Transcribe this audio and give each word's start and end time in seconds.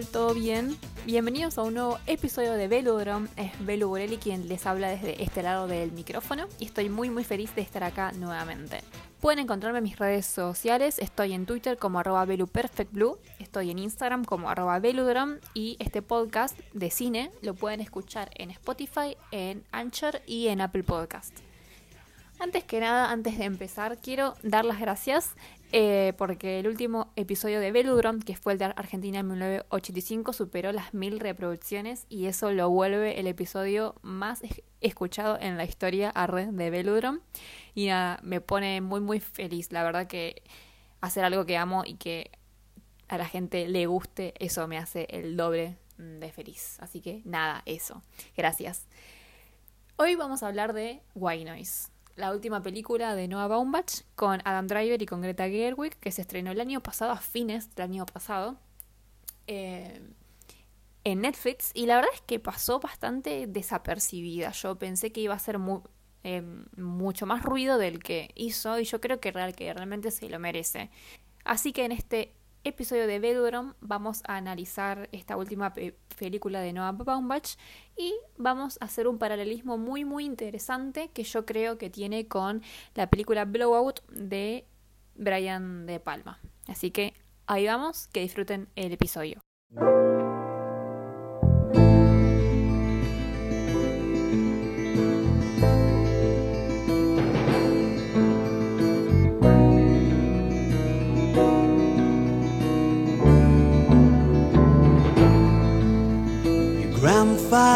¿Todo 0.00 0.32
bien? 0.32 0.74
Bienvenidos 1.04 1.58
a 1.58 1.62
un 1.62 1.74
nuevo 1.74 1.98
episodio 2.06 2.54
de 2.54 2.66
Velodrome. 2.66 3.28
Es 3.36 3.52
Belu 3.66 3.88
Borelli 3.88 4.16
quien 4.16 4.48
les 4.48 4.64
habla 4.64 4.88
desde 4.88 5.22
este 5.22 5.42
lado 5.42 5.66
del 5.66 5.92
micrófono 5.92 6.46
y 6.58 6.64
estoy 6.64 6.88
muy 6.88 7.10
muy 7.10 7.24
feliz 7.24 7.54
de 7.54 7.60
estar 7.60 7.84
acá 7.84 8.10
nuevamente. 8.12 8.80
Pueden 9.20 9.40
encontrarme 9.40 9.80
en 9.80 9.84
mis 9.84 9.98
redes 9.98 10.24
sociales, 10.24 10.98
estoy 10.98 11.34
en 11.34 11.44
Twitter 11.44 11.76
como 11.76 11.98
arroba 11.98 12.24
BeluPerfectBlue, 12.24 13.18
estoy 13.38 13.70
en 13.70 13.80
Instagram 13.80 14.24
como 14.24 14.48
arroba 14.48 14.80
y 15.52 15.76
este 15.78 16.00
podcast 16.00 16.58
de 16.72 16.90
cine 16.90 17.30
lo 17.42 17.52
pueden 17.52 17.82
escuchar 17.82 18.30
en 18.36 18.50
Spotify, 18.50 19.18
en 19.30 19.62
Anchor 19.72 20.22
y 20.26 20.48
en 20.48 20.62
Apple 20.62 20.84
Podcast. 20.84 21.36
Antes 22.38 22.64
que 22.64 22.80
nada, 22.80 23.10
antes 23.10 23.36
de 23.36 23.44
empezar, 23.44 23.98
quiero 23.98 24.34
dar 24.42 24.64
las 24.64 24.80
gracias 24.80 25.34
eh, 25.72 26.12
porque 26.18 26.58
el 26.58 26.68
último 26.68 27.12
episodio 27.16 27.58
de 27.58 27.72
Veludron, 27.72 28.20
que 28.20 28.36
fue 28.36 28.52
el 28.52 28.58
de 28.58 28.66
Argentina 28.66 29.20
en 29.20 29.28
1985, 29.28 30.34
superó 30.34 30.70
las 30.70 30.92
mil 30.92 31.18
reproducciones 31.18 32.04
y 32.10 32.26
eso 32.26 32.52
lo 32.52 32.68
vuelve 32.68 33.18
el 33.18 33.26
episodio 33.26 33.94
más 34.02 34.42
escuchado 34.80 35.38
en 35.40 35.56
la 35.56 35.64
historia 35.64 36.10
a 36.10 36.26
red 36.26 36.48
de 36.48 36.70
Veludron. 36.70 37.22
Y 37.74 37.86
nada, 37.86 38.20
me 38.22 38.42
pone 38.42 38.82
muy 38.82 39.00
muy 39.00 39.18
feliz. 39.20 39.72
La 39.72 39.82
verdad 39.82 40.06
que 40.06 40.42
hacer 41.00 41.24
algo 41.24 41.46
que 41.46 41.56
amo 41.56 41.84
y 41.86 41.94
que 41.94 42.30
a 43.08 43.16
la 43.16 43.26
gente 43.26 43.66
le 43.66 43.86
guste, 43.86 44.34
eso 44.38 44.68
me 44.68 44.76
hace 44.76 45.06
el 45.10 45.36
doble 45.36 45.78
de 45.96 46.32
feliz. 46.32 46.76
Así 46.80 47.00
que 47.00 47.22
nada, 47.24 47.62
eso. 47.64 48.02
Gracias. 48.36 48.86
Hoy 49.96 50.16
vamos 50.16 50.42
a 50.42 50.48
hablar 50.48 50.72
de 50.72 51.00
White 51.14 51.44
Noise 51.44 51.91
la 52.16 52.32
última 52.32 52.62
película 52.62 53.14
de 53.14 53.28
Noah 53.28 53.48
Baumbach 53.48 54.02
con 54.14 54.40
Adam 54.44 54.66
Driver 54.66 55.00
y 55.00 55.06
con 55.06 55.22
Greta 55.22 55.48
Gerwig, 55.48 55.96
que 55.96 56.12
se 56.12 56.22
estrenó 56.22 56.50
el 56.50 56.60
año 56.60 56.82
pasado, 56.82 57.12
a 57.12 57.16
fines 57.16 57.74
del 57.74 57.84
año 57.84 58.06
pasado, 58.06 58.58
eh, 59.46 60.02
en 61.04 61.20
Netflix. 61.20 61.70
Y 61.74 61.86
la 61.86 61.96
verdad 61.96 62.10
es 62.14 62.20
que 62.22 62.38
pasó 62.38 62.80
bastante 62.80 63.46
desapercibida. 63.46 64.52
Yo 64.52 64.76
pensé 64.78 65.12
que 65.12 65.20
iba 65.20 65.34
a 65.34 65.38
ser 65.38 65.58
eh, 66.24 66.42
mucho 66.76 67.26
más 67.26 67.42
ruido 67.42 67.78
del 67.78 68.02
que 68.02 68.30
hizo, 68.34 68.78
y 68.78 68.84
yo 68.84 69.00
creo 69.00 69.20
que, 69.20 69.32
real, 69.32 69.54
que 69.54 69.72
realmente 69.72 70.10
se 70.10 70.28
lo 70.28 70.38
merece. 70.38 70.90
Así 71.44 71.72
que 71.72 71.84
en 71.84 71.92
este 71.92 72.34
episodio 72.64 73.06
de 73.06 73.18
Velodrome 73.18 73.72
vamos 73.80 74.22
a 74.26 74.36
analizar 74.36 75.08
esta 75.12 75.36
última 75.36 75.72
película 76.18 76.60
de 76.60 76.72
Noah 76.72 76.92
Baumbach 76.92 77.56
y 77.96 78.14
vamos 78.36 78.78
a 78.80 78.84
hacer 78.84 79.08
un 79.08 79.18
paralelismo 79.18 79.78
muy 79.78 80.04
muy 80.04 80.24
interesante 80.24 81.10
que 81.12 81.24
yo 81.24 81.44
creo 81.44 81.78
que 81.78 81.90
tiene 81.90 82.28
con 82.28 82.62
la 82.94 83.08
película 83.08 83.44
Blowout 83.44 84.00
de 84.08 84.64
Brian 85.14 85.86
De 85.86 86.00
Palma. 86.00 86.40
Así 86.68 86.90
que 86.90 87.14
ahí 87.46 87.66
vamos, 87.66 88.08
que 88.08 88.20
disfruten 88.20 88.68
el 88.76 88.92
episodio. 88.92 89.40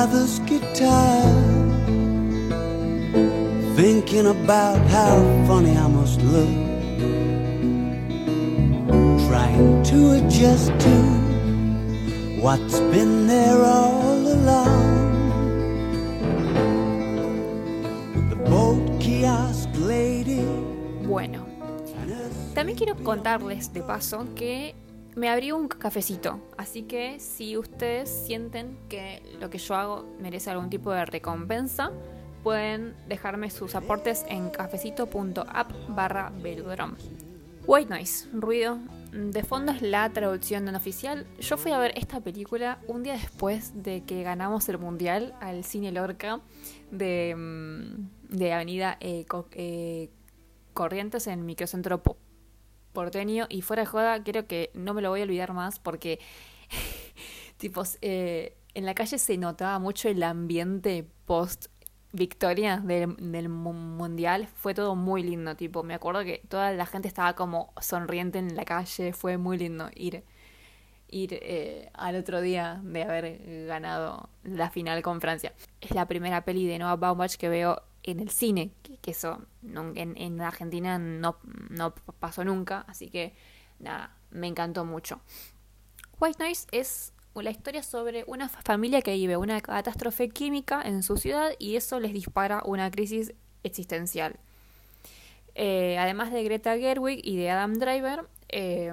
Grandfather's 0.06 0.38
guitar. 0.40 1.22
Thinking 3.76 4.26
about 4.26 4.78
how 4.88 5.16
funny 5.46 5.76
I 5.76 5.88
must 5.88 6.20
look. 6.22 6.48
Trying 9.28 9.82
to 9.84 10.12
adjust 10.18 10.72
to 10.80 10.96
what's 12.40 12.80
been 12.92 13.26
there 13.26 13.62
all 13.62 14.26
along. 14.26 14.96
The 18.30 18.36
boat 18.48 19.00
kiosk 19.00 19.68
lady. 19.74 20.44
Bueno, 21.06 21.46
también 22.54 22.78
quiero 22.78 22.96
contarles 22.96 23.72
de 23.72 23.82
paso 23.82 24.26
que 24.34 24.74
me 25.16 25.30
abrí 25.30 25.50
un 25.50 25.66
cafecito, 25.66 26.40
así 26.58 26.82
que 26.82 27.18
si 27.20 27.56
ustedes 27.56 28.10
sienten 28.10 28.78
que 28.90 29.22
lo 29.40 29.48
que 29.48 29.56
yo 29.56 29.74
hago 29.74 30.04
merece 30.20 30.50
algún 30.50 30.68
tipo 30.68 30.92
de 30.92 31.06
recompensa, 31.06 31.90
pueden 32.42 32.94
dejarme 33.08 33.50
sus 33.50 33.74
aportes 33.74 34.26
en 34.28 34.50
cafecito.app 34.50 35.72
barra 35.88 36.30
velodrom. 36.42 36.96
White 37.66 37.90
noise, 37.90 38.28
ruido. 38.32 38.78
De 39.10 39.42
fondo 39.42 39.72
es 39.72 39.80
la 39.80 40.12
traducción 40.12 40.66
no 40.66 40.76
oficial. 40.76 41.26
Yo 41.40 41.56
fui 41.56 41.72
a 41.72 41.78
ver 41.78 41.92
esta 41.96 42.20
película 42.20 42.78
un 42.86 43.02
día 43.02 43.14
después 43.14 43.82
de 43.82 44.04
que 44.04 44.22
ganamos 44.22 44.68
el 44.68 44.76
mundial 44.76 45.34
al 45.40 45.64
cine 45.64 45.92
Lorca 45.92 46.40
de, 46.90 47.34
mm, 47.34 48.42
Avenida 48.52 48.98
eh, 49.00 49.24
eh, 49.52 50.10
Corrientes 50.74 51.26
en 51.26 51.46
Microcentro 51.46 52.02
Pop 52.02 52.18
porteño 52.96 53.46
y 53.50 53.60
fuera 53.60 53.82
de 53.82 53.86
joda 53.86 54.24
creo 54.24 54.46
que 54.46 54.70
no 54.72 54.94
me 54.94 55.02
lo 55.02 55.10
voy 55.10 55.20
a 55.20 55.24
olvidar 55.24 55.52
más 55.52 55.78
porque 55.78 56.18
tipos 57.58 57.98
eh, 58.00 58.56
en 58.72 58.86
la 58.86 58.94
calle 58.94 59.18
se 59.18 59.36
notaba 59.36 59.78
mucho 59.78 60.08
el 60.08 60.22
ambiente 60.22 61.06
post 61.26 61.66
victoria 62.12 62.78
del, 62.78 63.48
mundial. 63.50 64.48
Fue 64.56 64.72
todo 64.72 64.96
muy 64.96 65.22
lindo 65.22 65.54
tipo 65.56 65.82
me 65.82 65.92
acuerdo 65.92 66.24
que 66.24 66.40
toda 66.48 66.72
la 66.72 66.86
gente 66.86 67.06
estaba 67.06 67.34
como 67.34 67.74
sonriente 67.82 68.38
en 68.38 68.56
la 68.56 68.64
calle 68.64 69.12
fue 69.12 69.36
muy 69.36 69.58
lindo 69.58 69.90
ir 69.94 70.24
ir 71.08 71.38
eh, 71.40 71.90
al 71.92 72.16
otro 72.16 72.40
día 72.40 72.80
de 72.82 73.02
haber 73.02 73.66
ganado 73.66 74.30
la 74.42 74.70
final 74.70 75.02
con 75.02 75.20
Francia. 75.20 75.52
Es 75.82 75.90
la 75.90 76.06
primera 76.06 76.46
peli 76.46 76.66
de 76.66 76.78
Noah 76.78 76.96
Baumbach 76.96 77.36
que 77.36 77.50
veo 77.50 77.82
en 78.06 78.20
el 78.20 78.30
cine, 78.30 78.70
que, 79.02 79.10
eso 79.10 79.42
en, 79.62 80.16
en, 80.16 80.40
Argentina 80.40 80.98
no, 80.98 81.38
no 81.70 81.94
pasó 82.20 82.44
nunca, 82.44 82.84
así 82.88 83.10
que 83.10 83.34
nada, 83.78 84.16
me 84.30 84.46
encantó 84.46 84.84
mucho. 84.84 85.20
White 86.18 86.38
Noise 86.38 86.66
es 86.72 87.12
la 87.34 87.50
historia 87.50 87.82
sobre 87.82 88.24
una 88.26 88.48
familia 88.48 89.02
que 89.02 89.12
vive 89.14 89.36
una 89.36 89.60
catástrofe 89.60 90.28
química 90.28 90.80
en 90.82 91.02
su 91.02 91.16
ciudad 91.16 91.50
y 91.58 91.76
eso 91.76 92.00
les 92.00 92.12
dispara 92.12 92.62
una 92.64 92.90
crisis 92.90 93.34
existencial. 93.62 94.36
Eh, 95.54 95.98
además 95.98 96.32
de 96.32 96.44
Greta 96.44 96.76
Gerwig 96.78 97.20
y 97.24 97.36
de 97.36 97.50
Adam 97.50 97.74
Driver, 97.74 98.26
eh, 98.48 98.92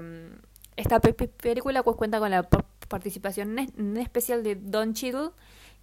esta 0.76 1.00
película 1.00 1.84
cuenta 1.84 2.20
con 2.20 2.32
la 2.32 2.48
participación 2.88 3.60
especial 3.98 4.44
de 4.44 4.56
Don 4.56 4.94
Cheadle, 4.94 5.30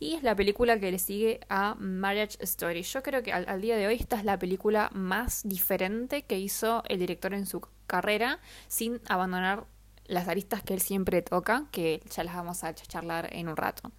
y 0.00 0.14
es 0.14 0.22
la 0.22 0.34
película 0.34 0.80
que 0.80 0.90
le 0.90 0.98
sigue 0.98 1.40
a 1.50 1.76
Marriage 1.78 2.38
Story. 2.40 2.82
Yo 2.82 3.02
creo 3.02 3.22
que 3.22 3.34
al, 3.34 3.60
día 3.60 3.76
de 3.76 3.86
hoy 3.86 3.96
esta 3.96 4.16
es 4.16 4.24
la 4.24 4.38
película 4.38 4.90
más 4.94 5.42
diferente 5.44 6.22
que 6.22 6.38
hizo 6.38 6.82
el 6.88 6.98
director 6.98 7.34
en 7.34 7.44
su 7.44 7.60
carrera 7.86 8.40
sin 8.66 8.98
abandonar 9.08 9.66
las 10.06 10.26
aristas 10.26 10.62
que 10.62 10.72
él 10.72 10.80
siempre 10.80 11.20
toca, 11.20 11.66
que 11.70 12.02
ya 12.10 12.24
las 12.24 12.34
vamos 12.34 12.64
a 12.64 12.74
charlar 12.74 13.28
en 13.32 13.48
un 13.48 13.56
rato. 13.56 13.92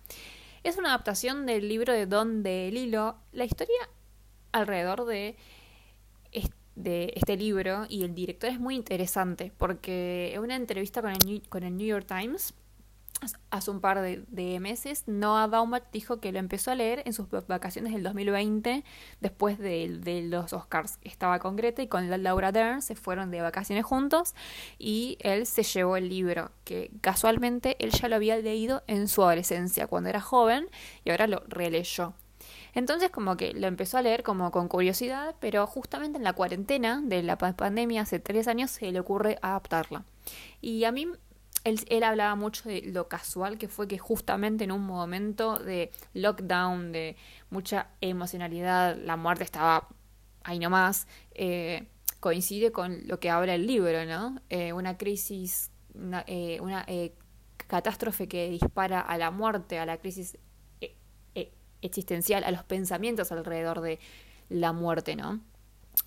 Es 0.64 0.78
una 0.78 0.90
adaptación 0.90 1.46
del 1.46 1.70
libro 1.70 1.94
de 1.94 2.08
Don 2.08 2.42
de 2.42 2.72
Lilo. 2.72 3.18
La 3.32 3.46
historia 3.46 3.88
alrededor 4.52 5.06
de 5.06 5.38
este 6.74 7.38
libro 7.38 7.86
y 7.90 8.04
el 8.04 8.16
director 8.16 8.50
es 8.50 8.60
muy 8.60 8.76
interesante 8.76 9.52
porque 9.56 10.34
en 10.34 10.42
una 10.42 10.56
entrevista 10.56 11.04
con 11.50 11.64
el 11.64 11.78
New 11.78 11.86
York 11.86 12.08
Times 12.08 12.56
hace 13.50 13.72
un 13.72 13.80
par 13.82 14.02
de, 14.02 14.60
meses, 14.60 15.04
Noah 15.08 15.48
Baumbach 15.48 15.84
dijo 15.92 16.20
que 16.20 16.32
lo 16.32 16.40
empezó 16.40 16.72
a 16.72 16.76
leer 16.76 17.04
en 17.06 17.14
sus 17.14 17.28
vacaciones 17.30 17.94
del 17.94 18.04
2020, 18.04 18.84
después 19.20 19.60
de, 19.60 20.26
los 20.30 20.54
Oscars. 20.54 20.98
Estaba 21.04 21.40
con 21.40 21.56
Greta 21.56 21.82
y 21.82 21.88
con 21.88 22.10
Laura 22.24 22.52
Dern, 22.52 22.82
se 22.82 22.96
fueron 22.96 23.32
de 23.32 23.42
vacaciones 23.42 23.86
juntos 23.86 24.34
y 24.80 25.18
él 25.22 25.46
se 25.46 25.64
llevó 25.64 25.98
el 25.98 26.10
libro, 26.10 26.52
que 26.64 26.92
casualmente 27.02 27.76
él 27.80 27.92
ya 27.92 28.08
lo 28.08 28.16
había 28.16 28.38
leído 28.38 28.84
en 28.88 29.08
su 29.08 29.24
adolescencia, 29.24 29.88
cuando 29.88 30.10
era 30.10 30.22
joven, 30.22 30.68
y 31.04 31.12
ahora 31.12 31.28
lo 31.28 31.44
releyó. 31.48 32.14
Entonces 32.74 33.10
como 33.10 33.38
que 33.38 33.54
lo 33.54 33.68
empezó 33.68 33.98
a 33.98 34.02
leer 34.02 34.24
como 34.24 34.52
con 34.52 34.68
curiosidad, 34.68 35.36
pero 35.40 35.68
justamente 35.68 36.18
en 36.18 36.24
la 36.24 36.34
cuarentena 36.34 37.02
de 37.04 37.22
la 37.22 37.38
pandemia 37.38 38.02
hace 38.02 38.20
tres 38.20 38.48
años 38.48 38.72
se 38.72 38.92
le 38.92 39.00
ocurre 39.00 39.38
adaptarla. 39.42 40.06
Y 40.62 40.86
a 40.86 40.92
mí 40.92 41.08
él, 41.64 42.04
hablaba 42.04 42.36
mucho 42.36 42.68
de 42.70 42.82
lo 42.82 43.08
casual 43.08 43.58
que 43.58 43.68
fue 43.68 43.88
que 43.88 43.98
justamente 43.98 44.64
en 44.64 44.72
un 44.72 44.82
momento 44.82 45.60
de 45.60 45.92
lockdown, 46.14 46.92
de 46.92 47.16
mucha 47.50 47.90
emocionalidad, 48.02 48.98
la 48.98 49.16
muerte 49.16 49.44
estaba 49.44 49.88
ahí 50.44 50.60
nomás, 50.60 51.08
eh, 51.36 51.88
coincide 52.20 52.72
con 52.72 53.08
lo 53.08 53.20
que 53.20 53.30
habla 53.30 53.56
el 53.56 53.68
libro, 53.68 54.06
¿no? 54.06 54.42
Eh, 54.50 54.74
una 54.74 54.98
crisis, 54.98 55.72
una, 55.94 56.24
eh, 56.28 56.60
una 56.62 56.86
catástrofe 57.68 58.28
que 58.28 58.50
dispara 58.50 59.00
a 59.00 59.18
la 59.18 59.32
muerte, 59.32 59.80
a 59.80 59.86
la 59.86 59.98
crisis 59.98 60.38
existencial, 61.84 62.44
a 62.44 62.52
los 62.52 62.64
pensamientos 62.64 63.32
alrededor 63.32 63.82
de 63.82 64.00
la 64.50 64.72
muerte, 64.72 65.16
¿no? 65.16 65.42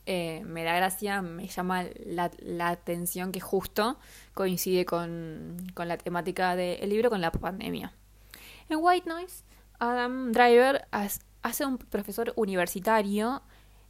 Eh, 0.07 0.43
me 0.45 0.65
da 0.65 0.75
gracia, 0.77 1.23
me 1.23 1.47
llama 1.49 1.85
la, 2.05 2.69
atención 2.69 3.33
que 3.33 3.41
justo 3.41 3.99
coincide 4.35 4.85
con, 4.85 5.57
la 5.77 5.97
temática 5.97 6.57
del 6.57 6.89
libro, 6.91 7.11
con 7.11 7.21
la 7.21 7.33
pandemia. 7.33 7.93
En 8.69 8.79
White 8.81 9.09
Noise, 9.09 9.45
Adam 9.79 10.33
Driver 10.33 10.87
hace 11.43 11.67
un 11.67 11.79
profesor 11.79 12.33
universitario 12.37 13.43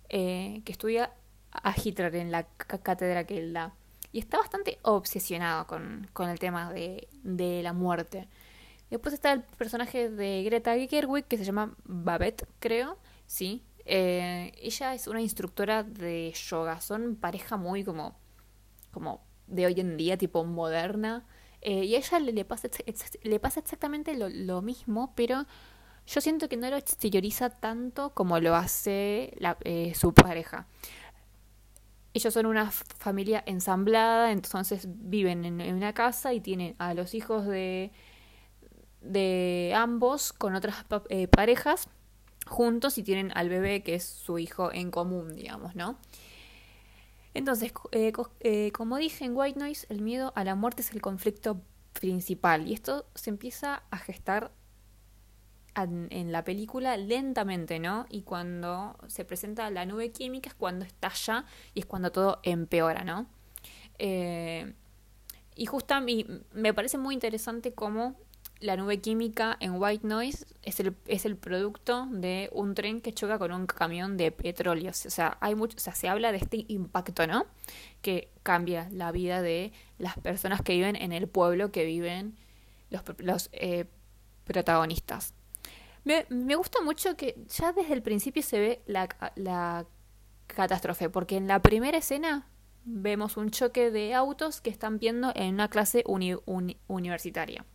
eh, 0.08 0.62
que 0.64 0.72
estudia 0.72 1.12
a 1.52 1.74
Hitler 1.76 2.14
en 2.16 2.30
la 2.30 2.44
cátedra 2.44 3.24
que 3.24 3.38
él 3.38 3.52
da. 3.52 3.74
Y 4.12 4.20
está 4.20 4.38
bastante 4.38 4.78
obsesionado 4.82 5.66
con, 5.66 6.08
el 6.28 6.38
tema 6.38 6.72
de, 6.72 7.08
la 7.62 7.72
muerte. 7.72 8.28
Después 8.90 9.14
está 9.14 9.32
el 9.32 9.42
personaje 9.42 10.08
de 10.08 10.44
Greta 10.44 10.76
Gerwig 10.88 11.24
que 11.24 11.36
se 11.36 11.44
llama 11.44 11.74
Babette, 11.84 12.46
creo. 12.60 12.96
Sí, 13.26 13.64
eh, 13.86 14.52
ella 14.62 14.94
es 14.94 15.06
una 15.06 15.20
instructora 15.20 15.82
de 15.82 16.32
yoga. 16.32 16.80
Son 16.80 17.16
pareja 17.16 17.56
muy 17.56 17.84
como, 17.84 18.16
como 18.90 19.22
de 19.46 19.66
hoy 19.66 19.80
en 19.80 19.96
día, 19.96 20.16
tipo 20.16 20.44
moderna. 20.44 21.26
Eh, 21.60 21.84
y 21.84 21.94
a 21.94 21.98
ella 21.98 22.18
le, 22.20 22.44
pasa, 22.44 22.68
le 23.22 23.40
pasa 23.40 23.60
exactamente 23.60 24.14
lo, 24.16 24.62
mismo, 24.62 25.12
pero 25.14 25.46
yo 26.06 26.20
siento 26.20 26.48
que 26.48 26.58
no 26.58 26.68
lo 26.68 26.76
exterioriza 26.76 27.50
tanto 27.50 28.10
como 28.10 28.38
lo 28.40 28.54
hace 28.54 29.34
eh, 29.64 29.92
su 29.94 30.12
pareja. 30.12 30.66
Ellos 32.12 32.32
son 32.32 32.46
una 32.46 32.70
familia 32.70 33.42
ensamblada, 33.46 34.30
entonces 34.30 34.86
viven 34.86 35.44
en, 35.44 35.60
en, 35.60 35.74
una 35.74 35.94
casa 35.94 36.32
y 36.32 36.40
tienen 36.40 36.76
a 36.78 36.94
los 36.94 37.14
hijos 37.14 37.46
de, 37.46 37.92
de 39.00 39.72
ambos 39.74 40.32
con 40.32 40.54
otras 40.54 40.84
parejas 41.30 41.88
juntos 42.46 42.98
y 42.98 43.02
tienen 43.02 43.32
al 43.34 43.48
bebé 43.48 43.82
que 43.82 43.94
es 43.94 44.04
su 44.04 44.38
hijo 44.38 44.72
en 44.72 44.90
común, 44.90 45.34
digamos, 45.34 45.74
¿no? 45.74 45.98
Entonces, 47.34 47.72
eh, 47.90 48.12
eh, 48.40 48.70
como 48.72 48.96
dije 48.96 49.24
en 49.24 49.36
White 49.36 49.58
Noise, 49.58 49.86
el 49.90 50.00
miedo 50.00 50.32
a 50.36 50.44
la 50.44 50.54
muerte 50.54 50.82
es 50.82 50.92
el 50.92 51.02
conflicto 51.02 51.60
principal 51.92 52.68
y 52.68 52.74
esto 52.74 53.06
se 53.14 53.30
empieza 53.30 53.82
a 53.90 53.98
gestar 53.98 54.52
en, 55.76 56.30
la 56.30 56.44
película 56.44 56.96
lentamente, 56.96 57.80
¿no? 57.80 58.06
Y 58.08 58.22
cuando 58.22 58.96
se 59.08 59.24
presenta 59.24 59.68
la 59.70 59.84
nube 59.84 60.12
química 60.12 60.48
es 60.48 60.54
cuando 60.54 60.84
estalla 60.84 61.46
y 61.74 61.80
es 61.80 61.86
cuando 61.86 62.12
todo 62.12 62.38
empeora, 62.44 63.02
¿no? 63.02 63.26
Eh, 63.98 64.72
y 65.56 65.66
justo 65.66 65.94
me 66.52 66.74
parece 66.74 66.98
muy 66.98 67.14
interesante 67.14 67.74
cómo 67.74 68.16
la 68.64 68.76
nube 68.76 68.98
química 69.00 69.56
en 69.60 69.74
White 69.80 70.06
Noise 70.06 70.46
es 70.62 70.80
el, 70.80 70.96
es 71.06 71.26
el 71.26 71.36
producto 71.36 72.06
de 72.10 72.48
un 72.52 72.74
tren 72.74 73.02
que 73.02 73.12
choca 73.12 73.38
con 73.38 73.52
un 73.52 73.66
camión 73.66 74.16
de 74.16 74.32
petróleo. 74.32 74.90
O 74.90 74.94
sea, 74.94 75.36
hay 75.40 75.54
mucho, 75.54 75.76
o 75.76 75.80
sea, 75.80 75.94
se 75.94 76.08
habla 76.08 76.32
de 76.32 76.38
este 76.38 76.64
impacto, 76.68 77.26
¿no? 77.26 77.46
Que 78.00 78.30
cambia 78.42 78.88
la 78.90 79.12
vida 79.12 79.42
de 79.42 79.72
las 79.98 80.18
personas 80.18 80.62
que 80.62 80.72
viven 80.72 80.96
en 80.96 81.12
el 81.12 81.28
pueblo 81.28 81.72
que 81.72 81.84
viven 81.84 82.36
los, 82.88 83.02
los 83.18 83.50
eh, 83.52 83.84
protagonistas. 84.44 85.34
Me, 86.04 86.24
me, 86.30 86.56
gusta 86.56 86.80
mucho 86.80 87.16
que 87.16 87.36
ya 87.48 87.72
desde 87.72 87.92
el 87.92 88.02
principio 88.02 88.42
se 88.42 88.58
ve 88.58 88.82
la, 88.86 89.08
la 89.36 89.86
catástrofe, 90.46 91.10
porque 91.10 91.36
en 91.36 91.48
la 91.48 91.60
primera 91.60 91.98
escena 91.98 92.46
vemos 92.84 93.36
un 93.36 93.50
choque 93.50 93.90
de 93.90 94.14
autos 94.14 94.62
que 94.62 94.70
están 94.70 94.98
viendo 94.98 95.32
en 95.34 95.54
una 95.54 95.68
clase 95.68 96.02
universitaria. 96.06 97.66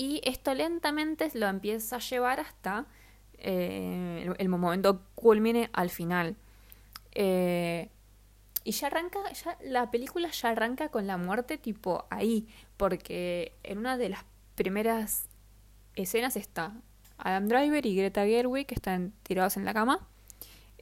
Y 0.00 0.22
esto 0.24 0.54
lentamente 0.54 1.30
lo 1.34 1.46
empieza 1.46 1.96
a 1.96 1.98
llevar 1.98 2.40
hasta 2.40 2.86
eh, 3.34 4.32
el, 4.38 4.48
momento 4.48 5.02
culmine 5.14 5.68
al 5.74 5.90
final. 5.90 6.36
Eh, 7.12 7.90
y 8.64 8.72
ya 8.72 8.86
arranca, 8.86 9.18
ya, 9.30 9.58
la 9.62 9.90
película 9.90 10.30
ya 10.30 10.48
arranca 10.48 10.88
con 10.88 11.06
la 11.06 11.18
muerte 11.18 11.58
tipo 11.58 12.06
ahí, 12.08 12.48
porque 12.78 13.52
en 13.62 13.76
una 13.76 13.98
de 13.98 14.08
las 14.08 14.24
primeras 14.54 15.28
escenas 15.96 16.34
está 16.34 16.72
Adam 17.18 17.48
Driver 17.48 17.84
y 17.84 17.94
Greta 17.94 18.24
Gerwig 18.24 18.68
que 18.68 18.76
están 18.76 19.12
tirados 19.22 19.58
en 19.58 19.66
la 19.66 19.74
cama 19.74 20.08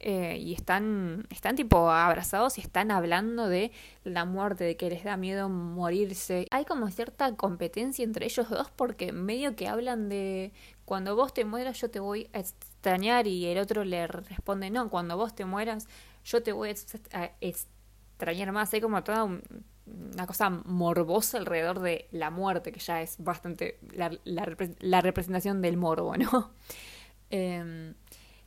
eh, 0.01 0.37
y 0.39 0.53
están, 0.53 1.27
están 1.29 1.55
tipo 1.55 1.91
abrazados 1.91 2.57
y 2.57 2.61
están 2.61 2.91
hablando 2.91 3.47
de 3.47 3.71
la 4.03 4.25
muerte, 4.25 4.63
de 4.63 4.77
que 4.77 4.89
les 4.89 5.03
da 5.03 5.17
miedo 5.17 5.49
morirse. 5.49 6.47
Hay 6.51 6.65
como 6.65 6.89
cierta 6.89 7.35
competencia 7.35 8.03
entre 8.03 8.25
ellos 8.25 8.49
dos 8.49 8.71
porque 8.71 9.11
medio 9.11 9.55
que 9.55 9.67
hablan 9.67 10.09
de 10.09 10.53
cuando 10.85 11.15
vos 11.15 11.33
te 11.33 11.45
mueras 11.45 11.79
yo 11.79 11.89
te 11.89 11.99
voy 11.99 12.29
a 12.33 12.39
extrañar 12.39 13.27
y 13.27 13.45
el 13.45 13.57
otro 13.59 13.83
le 13.83 14.07
responde 14.07 14.69
no, 14.69 14.89
cuando 14.89 15.17
vos 15.17 15.35
te 15.35 15.45
mueras 15.45 15.87
yo 16.23 16.41
te 16.41 16.51
voy 16.51 16.69
a 17.13 17.31
extrañar 17.41 18.51
más. 18.51 18.73
Hay 18.73 18.81
como 18.81 19.03
toda 19.03 19.23
una 19.23 20.27
cosa 20.27 20.49
morbosa 20.49 21.37
alrededor 21.37 21.79
de 21.79 22.07
la 22.11 22.29
muerte, 22.29 22.71
que 22.71 22.79
ya 22.79 23.01
es 23.01 23.15
bastante 23.19 23.79
la, 23.91 25.01
representación 25.01 25.61
del 25.61 25.77
morbo, 25.77 26.15
¿no? 26.17 26.51
Em, 27.31 27.93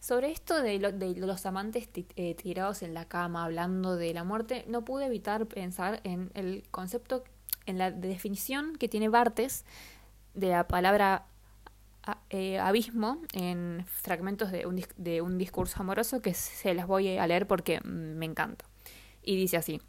sobre 0.02 0.32
esto 0.32 0.60
de, 0.60 0.80
los 1.16 1.46
amantes 1.46 1.88
eh, 2.16 2.34
tirados 2.34 2.82
en 2.82 2.92
la 2.92 3.04
cama 3.04 3.44
hablando 3.44 3.94
de 3.94 4.12
la 4.12 4.24
muerte, 4.24 4.64
no 4.66 4.84
pude 4.84 5.06
evitar 5.06 5.46
pensar 5.46 6.00
en 6.02 6.32
el 6.34 6.64
concepto, 6.72 7.22
en 7.66 7.78
la 7.78 7.92
definición 7.92 8.74
que 8.74 8.88
tiene 8.88 9.08
Bartes 9.08 9.64
de 10.34 10.48
la 10.48 10.66
palabra 10.66 11.26
eh, 12.30 12.58
abismo 12.58 13.22
en 13.32 13.86
fragmentos 13.86 14.50
de 14.50 14.66
un, 14.66 14.84
de 14.96 15.22
un 15.22 15.38
discurso 15.38 15.76
amoroso 15.78 16.20
que 16.20 16.34
se 16.34 16.74
las 16.74 16.88
voy 16.88 17.16
a 17.16 17.24
leer 17.28 17.46
porque 17.46 17.80
me 17.84 18.26
encanta. 18.26 18.64
Y 19.22 19.36
dice 19.36 19.56
así. 19.56 19.80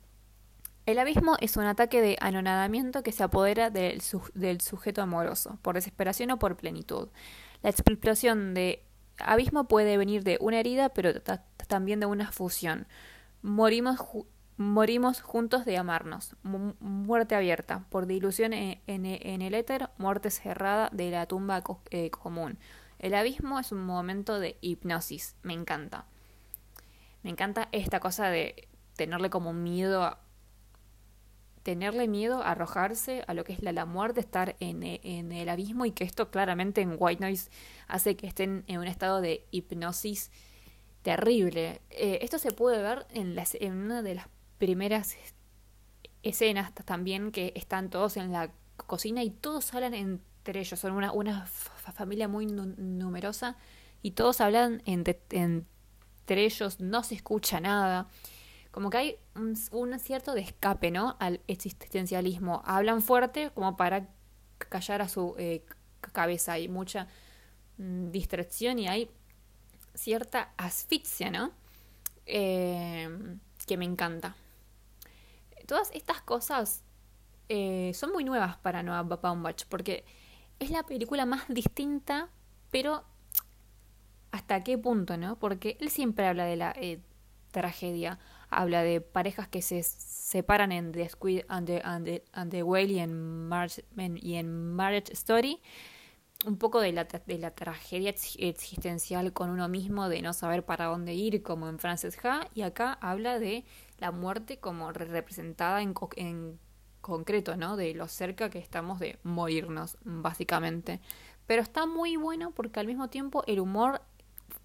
El 0.85 0.99
abismo 0.99 1.37
es 1.39 1.57
un 1.57 1.63
ataque 1.63 2.01
de 2.01 2.17
anonadamiento 2.21 3.01
que 3.01 3.13
se 3.13 3.23
apodera 3.23 3.71
del, 3.71 3.99
del 4.35 4.61
sujeto 4.61 5.01
amoroso, 5.01 5.57
por 5.63 5.73
desesperación 5.73 6.29
o 6.29 6.37
por 6.37 6.55
plenitud. 6.55 7.07
La 7.63 7.71
explosión 7.71 8.53
de 8.53 8.83
abismo 9.19 9.67
puede 9.67 9.97
venir 9.97 10.23
de 10.23 10.37
una 10.41 10.59
herida, 10.59 10.89
pero 10.89 11.13
también 11.67 11.99
de 11.99 12.05
una 12.05 12.31
fusión. 12.31 12.87
Morimos, 13.41 13.99
morimos 14.57 15.21
juntos 15.21 15.65
de 15.65 15.77
amarnos. 15.77 16.35
muerte 16.43 17.35
abierta, 17.35 17.85
por 17.89 18.05
dilución 18.05 18.53
en, 18.53 18.81
en, 18.87 19.41
el 19.41 19.53
éter, 19.53 19.89
muerte 19.97 20.29
cerrada 20.31 20.89
de 20.91 21.11
la 21.11 21.25
tumba 21.25 21.63
eh, 21.89 22.09
común. 22.09 22.57
El 22.99 23.15
abismo 23.15 23.59
es 23.59 23.71
un 23.71 23.85
momento 23.85 24.39
de 24.39 24.57
hipnosis. 24.61 25.35
Me 25.43 25.53
encanta. 25.53 26.05
Me 27.21 27.29
encanta 27.29 27.69
esta 27.71 27.99
cosa 27.99 28.29
de 28.29 28.67
tenerle 28.95 29.29
como 29.29 29.53
miedo 29.53 30.03
a, 30.03 30.22
tenerle 31.63 32.07
miedo 32.07 32.43
arrojarse 32.43 33.23
a 33.27 33.33
lo 33.33 33.45
que 33.45 33.53
es 33.53 33.63
la, 33.63 33.85
muerte, 33.85 34.19
estar 34.19 34.55
en, 34.59 34.83
en, 34.83 35.31
el 35.31 35.49
abismo 35.49 35.85
y 35.85 35.91
que 35.91 36.03
esto 36.03 36.29
claramente 36.29 36.81
en 36.81 36.95
White 36.99 37.21
Noise 37.21 37.49
hace 37.87 38.15
que 38.15 38.27
estén 38.27 38.65
en 38.67 38.79
un 38.79 38.87
estado 38.87 39.21
de 39.21 39.45
hipnosis 39.51 40.29
terrible. 41.01 41.81
Eh, 41.89 42.19
esto 42.21 42.37
se 42.37 42.51
puede 42.51 42.81
ver 42.81 43.07
en, 43.11 43.35
en 43.37 43.73
una 43.73 44.01
de 44.01 44.15
las 44.15 44.27
primeras 44.57 45.15
escenas 46.21 46.73
también 46.73 47.31
que 47.31 47.53
están 47.55 47.89
todos 47.89 48.17
en 48.17 48.31
la 48.31 48.51
cocina 48.75 49.23
y 49.23 49.29
todos 49.29 49.73
hablan 49.73 49.93
entre 49.93 50.59
ellos, 50.59 50.79
son 50.79 50.93
una, 50.93 51.11
una 51.13 51.45
familia 51.45 52.27
muy 52.27 52.45
numerosa 52.45 53.57
y 54.01 54.11
todos 54.11 54.41
hablan 54.41 54.81
entre 54.85 55.21
ellos, 56.27 56.79
no 56.81 57.03
se 57.03 57.15
escucha 57.15 57.61
nada 57.61 58.07
como 58.73 58.89
que 58.89 58.97
hay 58.97 59.19
un, 59.35 59.99
cierto 59.99 60.33
de 60.33 60.41
escape, 60.41 60.89
¿no? 60.89 61.15
Al 61.19 61.41
existencialismo. 61.47 62.63
Hablan 62.65 63.03
fuerte 63.03 63.51
como 63.51 63.77
para 63.77 64.09
callar 64.57 65.03
a 65.03 65.07
su 65.07 65.35
eh, 65.37 65.63
cabeza. 66.11 66.53
Hay 66.53 66.69
mucha 66.69 67.07
mm, 67.77 68.09
distracción 68.09 68.79
y 68.79 68.87
hay 68.87 69.11
cierta 69.93 70.55
asfixia, 70.57 71.29
¿no? 71.29 71.51
Eh, 72.25 73.37
que 73.67 73.77
me 73.77 73.85
encanta. 73.85 74.35
Todas 75.67 75.91
estas 75.91 76.23
cosas 76.23 76.81
eh, 77.49 77.91
son 77.93 78.11
muy 78.11 78.23
nuevas 78.23 78.57
para 78.57 78.81
Noah 78.81 79.03
Baumbach 79.03 79.67
porque 79.69 80.03
es 80.57 80.71
la 80.71 80.81
película 80.81 81.27
más 81.27 81.43
distinta, 81.47 82.27
pero 82.71 83.03
¿hasta 84.31 84.63
qué 84.63 84.79
punto, 84.79 85.15
no? 85.15 85.37
Porque 85.37 85.77
él 85.79 85.91
siempre 85.91 86.25
habla 86.25 86.45
de 86.45 86.55
la 86.55 86.75
tragedia 87.51 88.17
habla 88.53 88.83
de 88.83 89.01
parejas 89.01 89.47
que 89.47 89.61
se 89.61 89.83
separan 89.83 90.71
en 90.71 90.91
The 90.91 91.09
Squid 91.09 91.41
and 91.47 91.67
the, 91.67 92.63
Whale 92.63 92.93
y 92.93 92.99
en, 92.99 93.49
y 94.21 94.35
en 94.35 94.73
Marriage 94.73 95.13
Story. 95.13 95.59
Un 96.45 96.57
poco 96.57 96.81
de 96.81 96.91
la, 96.91 97.05
de 97.05 97.37
la 97.37 97.51
tragedia 97.51 98.09
existencial 98.09 99.31
con 99.31 99.49
uno 99.49 99.69
mismo, 99.69 100.09
de 100.09 100.21
no 100.21 100.33
saber 100.33 100.65
para 100.65 100.85
dónde 100.85 101.13
ir, 101.13 101.41
como 101.41 101.69
en 101.69 101.79
Frances 101.79 102.17
Ha. 102.25 102.47
Y 102.53 102.63
acá 102.63 102.97
habla 102.99 103.39
de 103.39 103.63
la 103.99 104.11
muerte 104.11 104.57
como 104.57 104.91
representada 104.91 105.81
en, 105.81 105.93
en 106.17 106.59
concreto, 106.99 107.55
¿no? 107.55 107.77
De 107.77 107.93
lo 107.93 108.07
cerca 108.07 108.49
que 108.49 108.59
estamos 108.59 108.99
de 108.99 109.19
morirnos, 109.23 109.97
básicamente. 110.03 110.99
Pero 111.45 111.61
está 111.61 111.85
muy 111.85 112.17
bueno 112.17 112.51
porque 112.51 112.79
al 112.79 112.87
mismo 112.87 113.09
tiempo 113.09 113.43
el 113.47 113.59
humor 113.59 114.01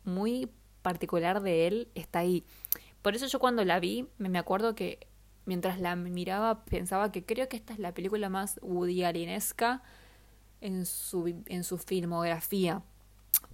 muy 0.05 0.51
particular 0.83 1.43
de 1.43 1.67
él 1.67 1.89
está 1.95 2.21
ahí. 2.21 2.45
Por 3.09 3.17
eso 3.17 3.27
yo 3.27 3.39
cuando 3.39 3.65
la 3.65 3.81
vi, 3.81 4.07
me 4.19 4.39
acuerdo 4.39 4.75
que 4.75 5.07
mientras 5.47 5.81
la 5.81 5.97
miraba 5.97 6.67
pensaba 6.67 7.11
que 7.11 7.25
creo 7.25 7.49
que 7.49 7.57
esta 7.57 7.73
es 7.73 7.79
la 7.79 7.95
película 7.95 8.29
más 8.29 8.61
Woody 8.61 9.03
en 10.61 10.85
su, 10.85 11.43
en 11.47 11.65
su 11.65 11.79
filmografía. 11.79 12.83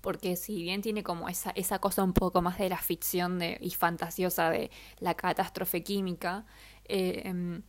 Porque 0.00 0.34
si 0.34 0.61
bien 0.61 0.82
tiene 0.82 1.04
como 1.04 1.28
esa, 1.28 1.50
esa 1.50 1.78
cosa 1.78 2.02
un 2.02 2.14
poco 2.14 2.42
más 2.42 2.58
de 2.58 2.68
la 2.68 2.78
ficción 2.78 3.38
de, 3.38 3.56
y 3.61 3.70
fantasiosa 3.70 4.50
de 4.50 4.73
la 4.99 5.14
catástrofe 5.14 5.84
química, 5.84 6.46
eh, 6.87 7.62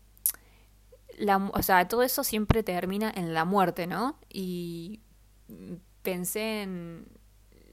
la, 1.19 1.37
o 1.37 1.61
sea, 1.61 1.87
todo 1.87 2.01
eso 2.01 2.23
siempre 2.23 2.63
termina 2.63 3.13
en 3.15 3.31
la 3.31 3.45
muerte, 3.45 3.85
¿no? 3.85 4.17
Y 4.27 5.01
pensé 6.01 6.63
en 6.63 7.05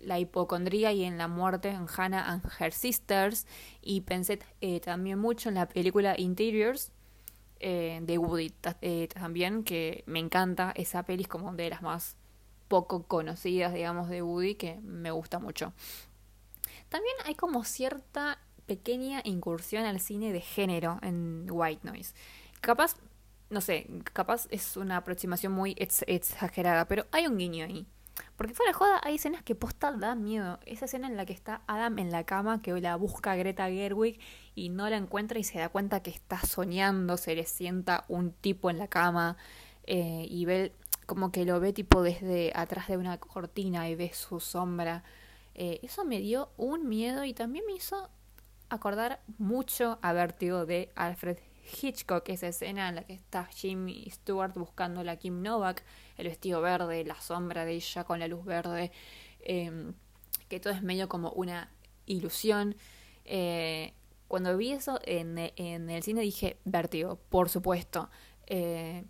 la 0.02 0.18
hipocondría 0.18 0.92
y 0.92 1.04
en 1.04 1.18
la 1.18 1.28
muerte 1.28 1.70
en 1.70 1.86
Hannah 1.88 2.28
and 2.28 2.42
Her 2.58 2.72
Sisters. 2.72 3.46
Y 3.80 4.02
pensé 4.02 4.38
eh, 4.60 4.80
también 4.80 5.18
mucho 5.18 5.48
en 5.48 5.56
la 5.56 5.68
película 5.68 6.14
Interiors 6.18 6.92
eh, 7.60 8.00
de 8.02 8.18
Woody 8.18 8.52
eh, 8.80 9.08
también 9.08 9.62
que 9.62 10.02
me 10.06 10.18
encanta 10.18 10.72
esa 10.74 11.04
peli 11.04 11.22
es 11.22 11.28
como 11.28 11.52
de 11.52 11.70
las 11.70 11.80
más 11.80 12.16
poco 12.66 13.04
conocidas 13.04 13.72
digamos 13.72 14.08
de 14.08 14.20
Woody 14.20 14.56
que 14.56 14.80
me 14.82 15.10
gusta 15.10 15.38
mucho. 15.38 15.72
También 16.88 17.14
hay 17.24 17.34
como 17.34 17.64
cierta 17.64 18.38
pequeña 18.66 19.20
incursión 19.24 19.84
al 19.84 20.00
cine 20.00 20.32
de 20.32 20.40
género 20.40 20.98
en 21.02 21.46
White 21.50 21.82
Noise. 21.84 22.14
Capaz 22.60 22.96
no 23.48 23.60
sé 23.60 23.86
capaz 24.12 24.48
es 24.50 24.76
una 24.76 24.96
aproximación 24.96 25.52
muy 25.52 25.76
exagerada 25.78 26.86
pero 26.88 27.06
hay 27.12 27.26
un 27.26 27.36
guiño 27.36 27.66
ahí 27.66 27.86
porque 28.42 28.54
fuera 28.54 28.72
de 28.72 28.74
joda, 28.74 29.00
hay 29.04 29.14
escenas 29.14 29.44
que 29.44 29.54
posta 29.54 29.92
dan 29.92 30.24
miedo. 30.24 30.58
Esa 30.66 30.86
escena 30.86 31.06
en 31.06 31.16
la 31.16 31.24
que 31.24 31.32
está 31.32 31.62
Adam 31.68 32.00
en 32.00 32.10
la 32.10 32.24
cama, 32.24 32.60
que 32.60 32.72
la 32.80 32.96
busca 32.96 33.36
Greta 33.36 33.68
Gerwig 33.68 34.18
y 34.56 34.68
no 34.68 34.90
la 34.90 34.96
encuentra 34.96 35.38
y 35.38 35.44
se 35.44 35.60
da 35.60 35.68
cuenta 35.68 36.02
que 36.02 36.10
está 36.10 36.40
soñando, 36.40 37.16
se 37.16 37.36
le 37.36 37.46
sienta 37.46 38.04
un 38.08 38.32
tipo 38.32 38.68
en 38.68 38.78
la 38.78 38.88
cama 38.88 39.36
eh, 39.86 40.26
y 40.28 40.44
ve 40.44 40.72
como 41.06 41.30
que 41.30 41.44
lo 41.44 41.60
ve 41.60 41.72
tipo 41.72 42.02
desde 42.02 42.50
atrás 42.56 42.88
de 42.88 42.96
una 42.96 43.16
cortina 43.18 43.88
y 43.88 43.94
ve 43.94 44.10
su 44.12 44.40
sombra. 44.40 45.04
Eh, 45.54 45.78
eso 45.84 46.04
me 46.04 46.18
dio 46.18 46.50
un 46.56 46.88
miedo 46.88 47.22
y 47.22 47.34
también 47.34 47.64
me 47.64 47.74
hizo 47.74 48.10
acordar 48.70 49.20
mucho 49.38 50.00
a 50.02 50.12
Vértigo 50.12 50.66
de 50.66 50.90
Alfred 50.96 51.38
Hitchcock, 51.80 52.28
esa 52.28 52.48
escena 52.48 52.88
en 52.88 52.96
la 52.96 53.04
que 53.04 53.14
está 53.14 53.44
Jimmy 53.46 54.08
Stewart 54.10 54.54
buscando 54.54 55.08
a 55.08 55.16
Kim 55.16 55.42
Novak, 55.42 55.84
el 56.16 56.28
vestido 56.28 56.60
verde, 56.60 57.04
la 57.04 57.20
sombra 57.20 57.64
de 57.64 57.72
ella 57.72 58.04
con 58.04 58.18
la 58.20 58.28
luz 58.28 58.44
verde, 58.44 58.92
em, 59.40 59.94
que 60.48 60.60
todo 60.60 60.72
es 60.72 60.82
medio 60.82 61.08
como 61.08 61.30
una 61.30 61.70
ilusión. 62.06 62.76
Eh, 63.24 63.94
cuando 64.28 64.56
vi 64.56 64.72
eso 64.72 64.98
en, 65.04 65.38
el 65.38 66.02
cine 66.02 66.22
dije, 66.22 66.58
vértigo, 66.64 67.18
por 67.28 67.48
supuesto. 67.48 68.10
Eh, 68.46 69.04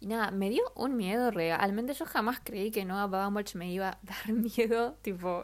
y 0.00 0.06
nada, 0.06 0.30
me 0.30 0.50
dio 0.50 0.62
un 0.74 0.96
miedo 0.96 1.30
realmente. 1.30 1.94
Yo 1.94 2.06
jamás 2.06 2.40
creí 2.42 2.70
que 2.70 2.84
Noah 2.84 3.06
Baumbach 3.06 3.54
me 3.54 3.70
iba 3.70 3.90
a 3.90 3.98
dar 4.02 4.32
miedo, 4.32 4.94
tipo, 5.02 5.42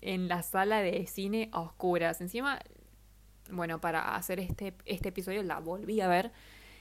en 0.00 0.28
la 0.28 0.42
sala 0.42 0.80
de 0.80 1.06
cine 1.06 1.48
a 1.52 1.60
oscuras. 1.60 2.20
Encima, 2.20 2.60
bueno, 3.50 3.80
para 3.80 4.14
hacer 4.14 4.40
este, 4.40 4.74
este 4.84 5.08
episodio 5.10 5.42
la 5.42 5.58
volví 5.58 6.00
a 6.00 6.08
ver 6.08 6.32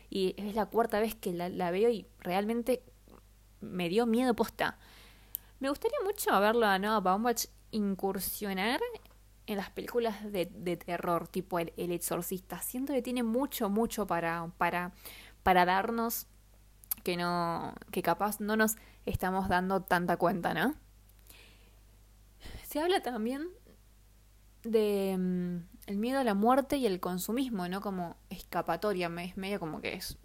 y 0.10 0.36
es 0.38 0.56
la 0.56 0.65
cuarta 0.65 1.00
vez 1.00 1.15
que 1.15 1.34
la, 1.34 1.72
veo 1.72 1.89
y 1.89 2.06
realmente 2.20 2.84
me 3.62 3.89
dio 3.89 4.06
miedo 4.06 4.36
posta. 4.36 4.77
Me 5.60 5.70
gustaría 5.70 5.98
mucho 6.03 6.38
verlo 6.39 6.65
a 6.65 6.80
Noah 6.80 7.00
Baumbach 7.00 7.46
incursionar 7.72 8.82
en 9.48 9.58
las 9.58 9.70
películas 9.70 10.32
de, 10.32 10.46
terror, 10.77 11.27
tipo 11.27 11.60
el, 11.60 11.74
el, 11.77 11.91
Exorcista. 11.91 12.62
Siento 12.62 12.94
que 12.94 13.01
tiene 13.01 13.24
mucho, 13.24 13.70
mucho 13.70 14.06
para, 14.08 14.51
para, 14.58 14.91
para 15.44 15.65
darnos 15.65 16.27
que 17.03 17.18
no, 17.18 17.74
que 17.91 18.01
capaz 18.01 18.39
no 18.39 18.56
nos 18.56 18.75
estamos 19.06 19.50
dando 19.50 19.82
tanta 19.82 20.18
cuenta, 20.18 20.53
¿no? 20.53 20.75
Se 22.63 22.80
habla 22.80 23.01
también 23.01 23.48
de 24.63 25.15
mm, 25.18 25.70
el 25.88 25.97
miedo 25.97 26.19
a 26.19 26.23
la 26.23 26.33
muerte 26.33 26.77
y 26.77 26.85
el 26.85 27.00
consumismo, 27.00 27.67
¿no? 27.67 27.81
Como 27.81 28.15
escapatoria, 28.29 29.11
es 29.19 29.38
medio 29.38 29.59
como 29.59 29.81
que 29.81 29.93
es 29.93 30.17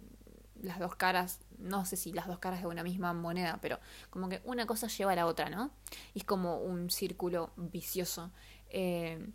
las 0.61 0.79
dos 0.79 0.95
caras, 0.95 1.39
no 1.57 1.85
sé 1.85 1.97
si 1.97 2.11
las 2.11 2.27
dos 2.27 2.39
caras 2.39 2.61
de 2.61 2.67
una 2.67 2.83
misma 2.83 3.13
moneda, 3.13 3.59
pero 3.61 3.79
como 4.09 4.29
que 4.29 4.41
una 4.43 4.65
cosa 4.65 4.87
lleva 4.87 5.11
a 5.11 5.15
la 5.15 5.25
otra, 5.25 5.49
¿no? 5.49 5.71
Y 6.13 6.19
es 6.19 6.25
como 6.25 6.57
un 6.57 6.89
círculo 6.89 7.51
vicioso. 7.55 8.31
Eh, 8.69 9.29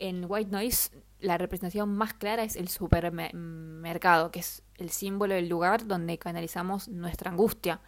en 0.00 0.24
White 0.28 0.50
Noise 0.50 0.90
la 1.20 1.38
representación 1.38 1.94
más 1.96 2.14
clara 2.14 2.42
es 2.42 2.56
el 2.56 2.68
supermercado, 2.68 4.30
que 4.30 4.40
es 4.40 4.62
el 4.76 4.90
símbolo 4.90 5.34
del 5.34 5.48
lugar 5.48 5.86
donde 5.86 6.18
canalizamos 6.18 6.88
nuestra 6.88 7.30
angustia. 7.30 7.80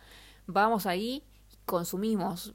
Vamos 0.47 0.87
ahí, 0.87 1.25
consumimos, 1.67 2.55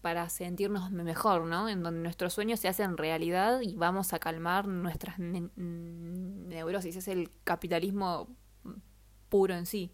para 0.00 0.28
sentirnos 0.28 0.90
mejor, 0.90 1.44
¿no? 1.44 1.68
En 1.68 1.82
donde 1.82 2.00
nuestros 2.00 2.32
sueños 2.32 2.60
se 2.60 2.68
hacen 2.68 2.96
realidad 2.96 3.60
y 3.60 3.76
vamos 3.76 4.12
a 4.12 4.18
calmar 4.18 4.66
nuestras 4.66 5.18
neurosis. 5.18 6.96
Es 6.96 7.08
el 7.08 7.30
capitalismo 7.44 8.28
puro 9.28 9.54
en 9.54 9.66
sí. 9.66 9.90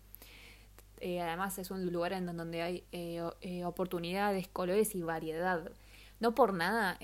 Eh, 1.01 1.21
además 1.21 1.59
es 1.59 1.71
un 1.71 1.91
lugar 1.93 2.13
en 2.13 2.27
donde 2.37 2.63
hay 2.63 2.85
eh, 2.93 3.21
eh, 3.41 3.65
oportunidades, 3.65 4.49
colores 4.49 4.95
y 4.95 5.03
variedad. 5.03 5.73
No 6.21 6.35
por 6.35 6.55
nada, 6.55 6.99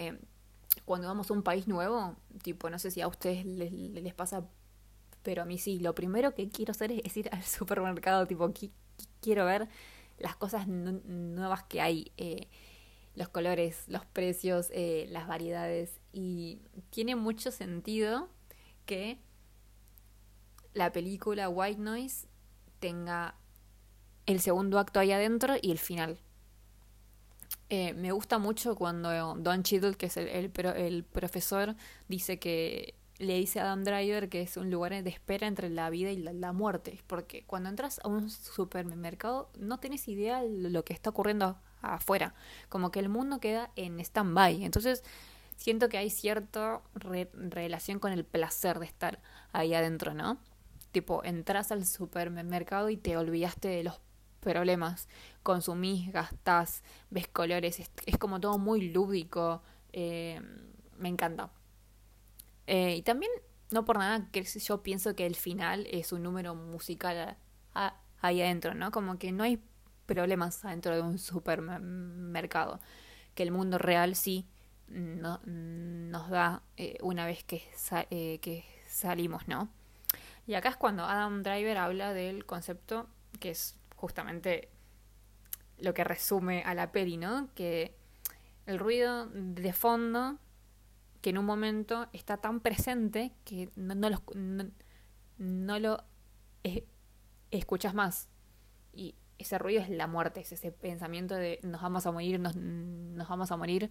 cuando 0.84 1.08
vamos 1.08 1.30
a 1.30 1.34
un 1.34 1.42
país 1.42 1.66
nuevo, 1.66 2.14
tipo, 2.42 2.70
no 2.70 2.78
sé 2.78 2.90
si 2.92 3.00
a 3.00 3.08
ustedes 3.08 3.44
les, 3.44 3.72
les 3.72 4.14
pasa, 4.14 4.44
pero 5.22 5.42
a 5.42 5.44
mí 5.44 5.58
sí, 5.58 5.80
lo 5.80 5.94
primero 5.94 6.34
que 6.34 6.48
quiero 6.48 6.70
hacer 6.70 6.92
es 6.92 7.16
ir 7.16 7.28
al 7.32 7.42
supermercado, 7.44 8.26
tipo, 8.26 8.52
quiero 9.20 9.44
ver 9.44 9.68
las 10.18 10.36
cosas 10.36 10.66
nuevas 10.66 11.62
que 11.64 11.80
hay 11.80 12.12
los 13.18 13.28
colores, 13.28 13.84
los 13.88 14.06
precios, 14.06 14.70
eh, 14.72 15.06
las 15.10 15.26
variedades. 15.26 16.00
Y 16.12 16.60
tiene 16.90 17.16
mucho 17.16 17.50
sentido 17.50 18.28
que 18.86 19.18
la 20.72 20.92
película 20.92 21.48
White 21.48 21.80
Noise 21.80 22.28
tenga 22.78 23.34
el 24.26 24.40
segundo 24.40 24.78
acto 24.78 25.00
ahí 25.00 25.12
adentro 25.12 25.56
y 25.60 25.72
el 25.72 25.78
final. 25.78 26.18
Eh, 27.70 27.92
me 27.94 28.12
gusta 28.12 28.38
mucho 28.38 28.76
cuando 28.76 29.34
Don 29.34 29.62
Cheadle, 29.62 29.96
que 29.96 30.06
es 30.06 30.16
el, 30.16 30.28
el, 30.28 31.04
profesor, 31.04 31.74
dice 32.08 32.38
que 32.38 32.94
le 33.18 33.34
dice 33.34 33.60
a 33.60 33.64
Adam 33.64 33.84
Driver 33.84 34.28
que 34.28 34.42
es 34.42 34.56
un 34.56 34.70
lugar 34.70 35.02
de 35.02 35.10
espera 35.10 35.46
entre 35.46 35.70
la 35.70 35.90
vida 35.90 36.10
y 36.10 36.16
la, 36.16 36.52
muerte. 36.52 37.00
Porque 37.06 37.44
cuando 37.44 37.68
entras 37.68 38.00
a 38.04 38.08
un 38.08 38.30
supermercado 38.30 39.50
no 39.58 39.78
tienes 39.78 40.08
idea 40.08 40.42
de 40.42 40.70
lo 40.70 40.84
que 40.84 40.92
está 40.92 41.10
ocurriendo 41.10 41.58
afuera, 41.82 42.34
como 42.68 42.90
que 42.90 43.00
el 43.00 43.08
mundo 43.08 43.40
queda 43.40 43.70
en 43.76 44.00
stand-by. 44.00 44.64
Entonces 44.64 45.02
siento 45.56 45.88
que 45.88 45.98
hay 45.98 46.10
cierta 46.10 46.80
relación 46.94 47.98
con 47.98 48.12
el 48.12 48.24
placer 48.24 48.78
de 48.78 48.86
estar 48.86 49.20
ahí 49.52 49.74
adentro, 49.74 50.14
¿no? 50.14 50.38
Tipo, 50.92 51.22
entras 51.24 51.70
al 51.72 51.84
supermercado 51.84 52.88
y 52.88 52.96
te 52.96 53.16
olvidaste 53.16 53.68
de 53.68 53.84
los 53.84 54.00
problemas, 54.40 55.08
consumís, 55.42 56.12
gastás, 56.12 56.82
ves 57.10 57.28
colores, 57.28 57.80
es, 57.80 58.18
como 58.18 58.40
todo 58.40 58.58
muy 58.58 58.90
lúdico, 58.90 59.62
eh, 59.92 60.40
me 60.96 61.08
encanta. 61.08 61.50
Eh, 62.68 62.96
y 62.96 63.02
también, 63.02 63.32
no 63.70 63.86
por 63.86 63.98
nada, 63.98 64.28
que 64.30 64.42
yo 64.44 64.82
pienso 64.82 65.16
que 65.16 65.24
el 65.24 65.36
final 65.36 65.86
es 65.90 66.12
un 66.12 66.22
número 66.22 66.54
musical 66.54 67.38
ahí 68.20 68.42
adentro, 68.42 68.74
¿no? 68.74 68.90
Como 68.90 69.18
que 69.18 69.32
no 69.32 69.42
hay 69.42 69.62
problemas 70.04 70.60
dentro 70.60 70.94
de 70.94 71.00
un 71.00 71.18
supermercado, 71.18 72.78
que 73.34 73.42
el 73.42 73.52
mundo 73.52 73.78
real 73.78 74.14
sí 74.16 74.46
no, 74.86 75.40
nos 75.46 76.28
da 76.28 76.62
eh, 76.76 76.98
una 77.00 77.24
vez 77.24 77.42
que, 77.42 77.62
eh, 78.10 78.38
que 78.40 78.66
salimos, 78.86 79.48
¿no? 79.48 79.70
Y 80.46 80.52
acá 80.54 80.68
es 80.68 80.76
cuando 80.76 81.04
Adam 81.04 81.42
Driver 81.42 81.78
habla 81.78 82.12
del 82.12 82.44
concepto 82.44 83.08
que 83.40 83.50
es 83.50 83.76
justamente 83.96 84.68
lo 85.78 85.94
que 85.94 86.04
resume 86.04 86.62
a 86.64 86.74
la 86.74 86.92
peli, 86.92 87.16
¿no? 87.16 87.48
Que 87.54 87.94
el 88.66 88.78
ruido 88.78 89.26
de 89.32 89.72
fondo 89.72 90.38
que 91.20 91.30
en 91.30 91.38
un 91.38 91.44
momento 91.44 92.08
está 92.12 92.36
tan 92.36 92.60
presente 92.60 93.32
que 93.44 93.70
no, 93.76 93.94
no 93.94 94.10
lo, 94.10 94.22
no, 95.38 95.78
lo 95.78 96.04
escuchas 97.50 97.94
más. 97.94 98.28
Y 98.92 99.14
ese 99.38 99.58
ruido 99.58 99.82
es 99.82 99.90
la 99.90 100.06
muerte, 100.06 100.40
es 100.40 100.52
ese 100.52 100.72
pensamiento 100.72 101.34
de 101.34 101.60
nos 101.62 101.82
vamos 101.82 102.06
a 102.06 102.12
morir, 102.12 102.40
nos, 102.40 102.54
vamos 103.28 103.50
a 103.50 103.56
morir, 103.56 103.90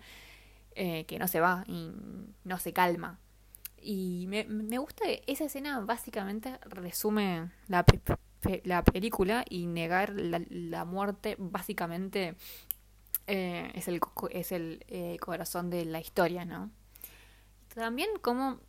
eh, 0.76 1.06
que 1.06 1.20
no 1.20 1.28
se 1.28 1.40
va 1.40 1.64
y 1.68 1.92
no 2.44 2.60
se 2.60 2.74
calma. 2.74 3.20
Y 3.80 4.26
me, 4.28 4.44
me 4.46 4.78
gusta 4.80 5.06
que 5.06 5.24
esa 5.28 5.46
escena 5.46 5.80
básicamente 5.82 6.60
resume 6.66 7.52
la, 7.68 7.86
la 8.64 8.84
película 8.84 9.46
y 9.50 9.68
negar 9.68 10.14
la, 10.14 10.42
la 10.50 10.86
muerte 10.86 11.36
básicamente 11.40 12.36
eh, 13.28 13.72
es 13.76 13.90
el, 13.90 14.00
es 14.32 14.52
el 14.54 14.86
eh, 14.88 15.18
corazón 15.20 15.70
de 15.70 15.84
la 15.86 16.00
historia, 16.00 16.46
¿no? 16.46 16.72
También 17.82 18.10
cómo 18.22 18.60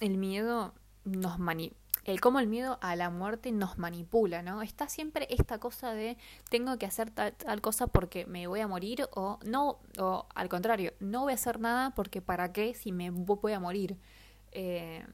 el 0.00 0.16
miedo 0.16 0.74
nos 1.04 1.38
manipula 1.38 1.80
el 2.04 2.20
cómo 2.20 2.40
el 2.40 2.46
miedo 2.46 2.78
a 2.80 2.96
la 2.96 3.10
muerte 3.10 3.52
nos 3.52 3.78
manipula, 3.78 4.42
¿no? 4.42 4.62
Está 4.62 4.88
siempre 4.88 5.26
esta 5.30 5.58
cosa 5.58 5.92
de 5.92 6.16
tengo 6.48 6.78
que 6.78 6.86
hacer 6.86 7.10
tal, 7.10 7.60
cosa 7.60 7.86
porque 7.88 8.26
me 8.26 8.46
voy 8.46 8.60
a 8.60 8.66
morir 8.66 9.06
o 9.12 9.38
no, 9.44 9.78
o 9.98 10.26
al 10.34 10.48
contrario, 10.48 10.94
no 11.00 11.22
voy 11.22 11.32
a 11.32 11.34
hacer 11.34 11.60
nada 11.60 11.90
porque 11.90 12.22
para 12.22 12.52
qué 12.52 12.74
si 12.74 12.92
me 12.92 13.10
voy 13.10 13.52
a 13.52 13.60
morir. 13.60 13.98
Eh, 14.52 15.04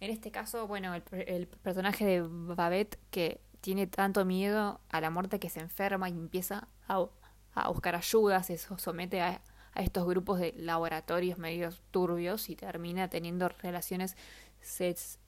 en 0.00 0.10
este 0.10 0.30
caso, 0.30 0.66
bueno, 0.66 0.92
el, 0.94 1.46
personaje 1.46 2.04
de 2.04 2.22
Babette 2.22 2.98
que 3.10 3.40
tiene 3.60 3.86
tanto 3.86 4.24
miedo 4.24 4.80
a 4.90 5.00
la 5.00 5.10
muerte 5.10 5.38
que 5.38 5.48
se 5.48 5.60
enferma 5.60 6.08
y 6.08 6.12
empieza 6.12 6.68
a, 6.88 7.06
a 7.54 7.68
buscar 7.68 7.94
ayuda, 7.94 8.42
se 8.42 8.58
somete 8.58 9.20
a, 9.22 9.40
a 9.74 9.82
estos 9.82 10.06
grupos 10.06 10.38
de 10.38 10.54
laboratorios 10.56 11.38
medios 11.38 11.82
turbios 11.90 12.48
y 12.48 12.56
termina 12.56 13.08
teniendo 13.08 13.48
relaciones 13.48 14.16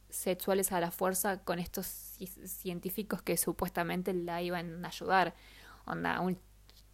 sexuales 0.08 0.72
a 0.72 0.80
la 0.80 0.90
fuerza 0.90 1.42
con 1.42 1.58
estos 1.58 1.86
científicos 1.86 3.22
que 3.22 3.36
supuestamente 3.36 4.14
la 4.14 4.40
iban 4.42 4.84
a 4.84 4.88
ayudar. 4.88 5.34
Onda, 5.84 6.20
un 6.20 6.38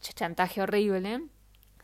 chantaje 0.00 0.62
horrible. 0.62 1.28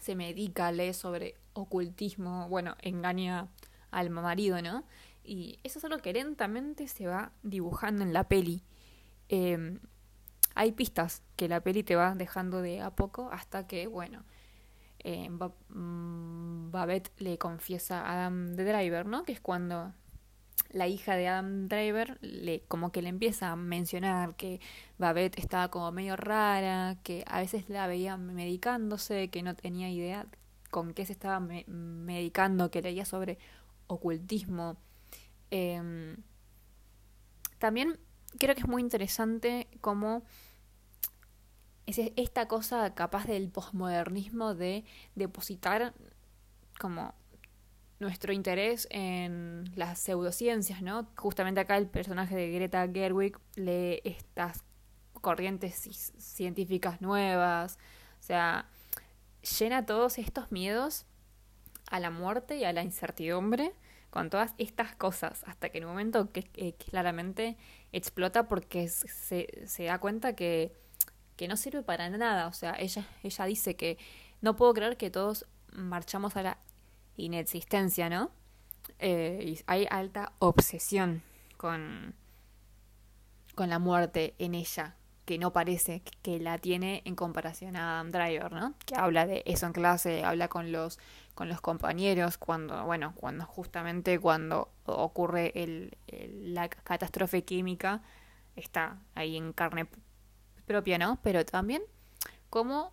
Se 0.01 0.15
medica, 0.15 0.73
lee 0.73 0.95
sobre 0.95 1.35
ocultismo, 1.53 2.49
bueno, 2.49 2.77
engaña 2.81 3.49
al 3.91 4.11
marido, 4.11 4.63
¿no? 4.63 4.85
Y 5.25 5.59
eso 5.63 5.79
es 5.79 5.85
algo 5.85 5.99
que 5.99 6.13
lentamente 6.13 6.89
se 6.89 7.07
va 7.07 7.33
dibujando 7.43 8.03
en 8.03 8.13
la 8.13 8.25
peli. 8.25 8.63
Em, 9.29 9.81
hay 10.55 10.73
pistas 10.73 11.23
que 11.37 11.49
la 11.49 11.61
peli 11.61 11.83
te 11.83 11.97
va 11.97 12.15
dejando 12.15 12.63
de 12.63 12.81
a 12.81 12.91
poco 12.91 13.29
hasta 13.31 13.67
que, 13.67 13.87
bueno, 13.87 14.25
eh, 15.01 15.29
Babette 15.71 17.11
le 17.19 17.39
confiesa 17.39 18.03
a 18.03 18.13
Adam 18.13 18.57
the 18.57 18.65
Driver, 18.65 19.07
¿no? 19.07 19.25
Que 19.25 19.33
es 19.33 19.41
cuando 19.41 19.93
la 20.71 20.87
hija 20.87 21.17
de 21.17 21.29
Adam 21.29 21.69
Driver 21.69 22.19
le 22.21 22.61
como 22.69 22.93
que 22.93 23.03
le 23.03 23.09
empieza 23.09 23.51
a 23.51 23.57
mencionar 23.57 24.37
que 24.37 24.61
Babette 24.99 25.39
estaba 25.39 25.69
como 25.69 25.91
medio 25.93 26.17
rara, 26.17 26.99
que 27.03 27.25
a 27.27 27.41
veces 27.41 27.69
la 27.69 27.87
veía 27.87 28.17
medicándose, 28.17 29.29
que 29.29 29.43
no 29.43 29.55
tenía 29.55 29.91
idea 29.91 30.27
con 30.71 30.93
qué 30.93 31.07
se 31.07 31.13
estaba 31.13 31.41
medicando, 31.41 32.71
que 32.71 32.83
leía 32.83 33.05
sobre 33.05 33.39
ocultismo. 33.87 34.77
Em, 35.51 36.17
también 37.59 37.99
creo 38.39 38.55
que 38.55 38.61
es 38.61 38.69
muy 38.69 38.83
interesante 38.83 39.69
cómo 39.81 40.25
es 41.89 42.13
esta 42.17 42.49
cosa 42.49 42.95
capaz 42.95 43.27
del 43.27 43.49
posmodernismo 43.49 44.55
de 44.55 44.85
depositar 45.15 45.95
como 46.79 47.15
nuestro 47.99 48.33
interés 48.33 48.87
en 48.91 49.65
las 49.75 49.99
pseudociencias, 49.99 50.83
¿no? 50.83 51.09
Justamente 51.17 51.61
acá 51.61 51.79
el 51.79 51.89
personaje 51.89 52.37
de 52.37 52.51
Greta 52.51 52.87
Gerwig 52.93 53.39
lee 53.57 54.01
estas 54.05 54.63
corrientes 55.15 55.75
científicas 56.19 57.01
nuevas, 57.01 57.79
o 58.21 58.23
sea, 58.23 58.69
llena 59.59 59.87
todos 59.87 60.19
estos 60.19 60.53
miedos 60.53 61.07
a 61.91 62.01
la 62.01 62.11
muerte 62.11 62.59
y 62.59 62.65
a 62.65 62.73
la 62.73 62.83
incertidumbre 62.83 63.73
con 64.11 64.29
todas 64.29 64.55
estas 64.59 64.95
cosas, 64.95 65.43
hasta 65.47 65.71
que 65.71 65.79
en 65.79 65.85
un 65.85 65.91
momento 65.91 66.31
que, 66.33 66.75
claramente 66.75 67.57
explota 67.93 68.47
porque 68.47 68.89
se, 68.89 69.67
se 69.67 69.85
da 69.85 69.99
cuenta 69.99 70.37
que, 70.37 70.73
que 71.39 71.49
no 71.49 71.57
sirve 71.57 71.83
para 71.83 72.11
nada, 72.11 72.49
o 72.49 72.53
sea, 72.53 72.75
ella, 72.79 73.07
ella 73.23 73.45
dice 73.47 73.77
que 73.77 73.97
no 74.43 74.57
puedo 74.57 74.75
creer 74.75 74.97
que 74.97 75.09
todos 75.09 75.47
marchamos 75.73 76.37
a 76.37 76.43
la 76.43 76.59
inexistencia, 77.17 78.11
¿no? 78.11 78.33
Eh, 78.99 79.45
y 79.47 79.61
hay 79.67 79.87
alta 79.89 80.33
obsesión 80.41 81.23
con, 81.57 82.15
con 83.55 83.71
la 83.71 83.79
muerte 83.79 84.35
en 84.39 84.57
ella, 84.57 84.97
que 85.25 85.39
no 85.39 85.53
parece 85.53 86.03
que 86.23 86.41
la 86.41 86.59
tiene 86.59 87.03
en 87.05 87.15
comparación 87.15 87.77
a 87.77 88.01
Adam 88.01 88.11
Driver, 88.11 88.51
¿no? 88.51 88.75
Que 88.85 88.97
habla 88.97 89.25
de 89.25 89.45
eso 89.47 89.67
en 89.67 89.73
clase, 89.73 90.25
habla 90.25 90.49
con 90.49 90.73
los 90.73 90.99
con 91.37 91.49
los 91.49 91.61
compañeros 91.61 92.37
cuando, 92.37 92.85
bueno, 92.85 93.13
cuando 93.15 93.45
justamente 93.45 94.19
cuando 94.19 94.73
ocurre 94.87 95.53
el, 95.55 95.97
la 96.53 96.69
catástrofe 96.69 97.45
química 97.45 98.03
está 98.57 98.99
ahí 99.15 99.37
en 99.37 99.53
carne 99.53 99.87
propia, 100.69 100.99
¿no? 100.99 101.19
Pero 101.25 101.45
también 101.45 101.83
como 102.51 102.93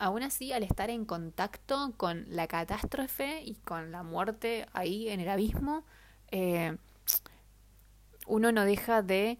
aún 0.00 0.22
así, 0.22 0.52
al 0.52 0.62
estar 0.62 0.90
en 0.90 1.04
contacto 1.04 1.92
con 1.96 2.24
la 2.28 2.48
catástrofe 2.48 3.42
y 3.44 3.54
con 3.54 3.92
la 3.92 4.02
muerte 4.02 4.66
ahí 4.72 5.10
en 5.10 5.20
el 5.20 5.28
abismo, 5.28 5.84
eh, 6.30 6.76
uno 8.26 8.50
no 8.50 8.64
deja 8.64 9.02
de 9.02 9.38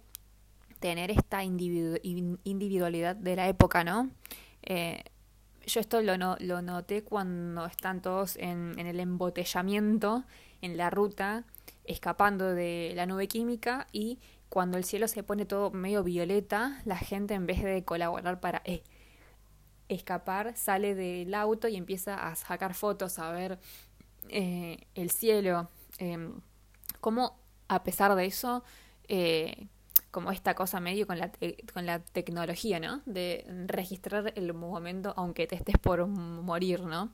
tener 0.78 1.10
esta 1.10 1.42
individualidad 1.42 3.16
de 3.16 3.36
la 3.36 3.48
época, 3.48 3.84
¿no? 3.84 4.10
Eh, 4.62 5.02
yo 5.66 5.80
esto 5.80 6.02
lo, 6.02 6.16
lo 6.16 6.62
noté 6.62 7.04
cuando 7.04 7.64
están 7.66 8.02
todos 8.02 8.36
en, 8.36 8.78
el 8.78 9.00
embotellamiento, 9.00 10.24
en 10.60 10.76
la 10.76 10.90
ruta, 10.90 11.44
escapando 11.84 12.52
de 12.52 12.92
la 12.96 13.06
nube 13.06 13.28
química 13.28 13.86
y 13.92 14.18
cuando 14.50 14.76
el 14.76 14.84
cielo 14.84 15.08
se 15.08 15.22
pone 15.22 15.46
todo 15.46 15.70
medio 15.70 16.04
violeta, 16.04 16.82
la 16.84 16.96
gente 16.96 17.32
en 17.32 17.46
vez 17.46 17.62
de 17.62 17.84
colaborar 17.84 18.40
para, 18.40 18.60
eh, 18.66 18.82
escapar, 19.88 20.56
sale 20.56 20.94
del 20.94 21.34
auto 21.34 21.68
y 21.68 21.76
empieza 21.76 22.28
a 22.28 22.34
sacar 22.36 22.74
fotos, 22.74 23.18
a 23.18 23.30
ver 23.32 23.58
eh, 24.28 24.86
el 24.94 25.10
cielo. 25.10 25.68
Eh, 25.98 26.30
como 27.00 27.38
a 27.68 27.82
pesar 27.82 28.14
de 28.14 28.26
eso, 28.26 28.62
eh, 29.08 29.68
como 30.10 30.32
esta 30.32 30.54
cosa 30.54 30.80
medio 30.80 31.06
con 31.06 31.18
la, 31.18 31.30
con 31.72 31.86
la 31.86 32.00
tecnología, 32.00 32.80
¿no? 32.80 33.02
De 33.06 33.44
registrar 33.66 34.32
el 34.36 34.52
momento 34.54 35.12
aunque 35.16 35.46
te 35.46 35.56
estés 35.56 35.78
por 35.78 36.06
morir, 36.06 36.82
¿no? 36.82 37.12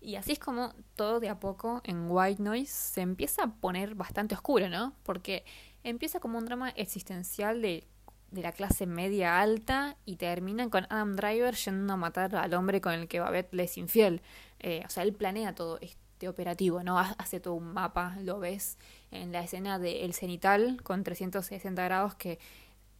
Y 0.00 0.16
así 0.16 0.32
es 0.32 0.38
como 0.38 0.74
todo 0.96 1.20
de 1.20 1.30
a 1.30 1.40
poco 1.40 1.80
en 1.84 2.10
White 2.10 2.42
Noise 2.42 2.72
se 2.72 3.00
empieza 3.00 3.44
a 3.44 3.54
poner 3.54 3.94
bastante 3.94 4.34
oscuro, 4.34 4.68
¿no? 4.68 4.94
Porque 5.02 5.44
empieza 5.84 6.18
como 6.18 6.38
un 6.38 6.46
drama 6.46 6.70
existencial 6.70 7.62
de 7.62 7.86
de 8.34 8.42
la 8.42 8.52
clase 8.52 8.86
media 8.86 9.40
alta 9.40 9.96
y 10.04 10.16
terminan 10.16 10.68
con 10.68 10.86
Adam 10.90 11.16
Driver 11.16 11.54
yendo 11.54 11.92
a 11.92 11.96
matar 11.96 12.34
al 12.34 12.52
hombre 12.54 12.80
con 12.80 12.92
el 12.92 13.08
que 13.08 13.20
Babette 13.20 13.54
le 13.54 13.64
es 13.64 13.78
infiel. 13.78 14.20
Eh, 14.58 14.82
o 14.84 14.90
sea, 14.90 15.04
él 15.04 15.14
planea 15.14 15.54
todo 15.54 15.78
este 15.80 16.28
operativo, 16.28 16.82
¿no? 16.82 16.98
Hace 16.98 17.40
todo 17.40 17.54
un 17.54 17.72
mapa, 17.72 18.16
lo 18.20 18.40
ves 18.40 18.76
en 19.10 19.32
la 19.32 19.40
escena 19.40 19.78
de 19.78 20.04
El 20.04 20.12
Cenital 20.12 20.82
con 20.82 21.04
360 21.04 21.82
grados 21.84 22.14
que 22.16 22.38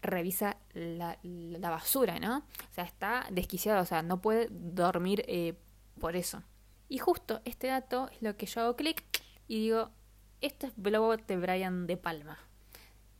revisa 0.03 0.57
la, 0.73 1.19
basura, 1.61 2.19
¿no? 2.21 2.39
O 2.39 2.75
sea, 2.75 2.85
está 2.85 3.27
desquiciado, 3.31 3.83
o 3.83 3.87
sea, 3.87 4.03
no 4.03 4.21
puede 4.21 4.49
dormir 4.51 5.25
eh, 5.27 5.55
por 5.99 6.15
eso. 6.17 6.43
Y 6.89 6.99
justo 6.99 7.41
este 7.45 7.69
dato 7.69 8.09
es 8.13 8.23
lo 8.23 8.37
que 8.37 8.47
yo 8.47 8.61
hago 8.61 8.77
clic 8.77 9.03
y 9.49 9.61
digo, 9.61 9.91
esto 10.41 10.67
es 10.67 10.75
Blowout 10.77 11.27
de 11.27 11.39
Brian 11.39 11.87
De 11.87 11.97
Palma. 11.97 12.39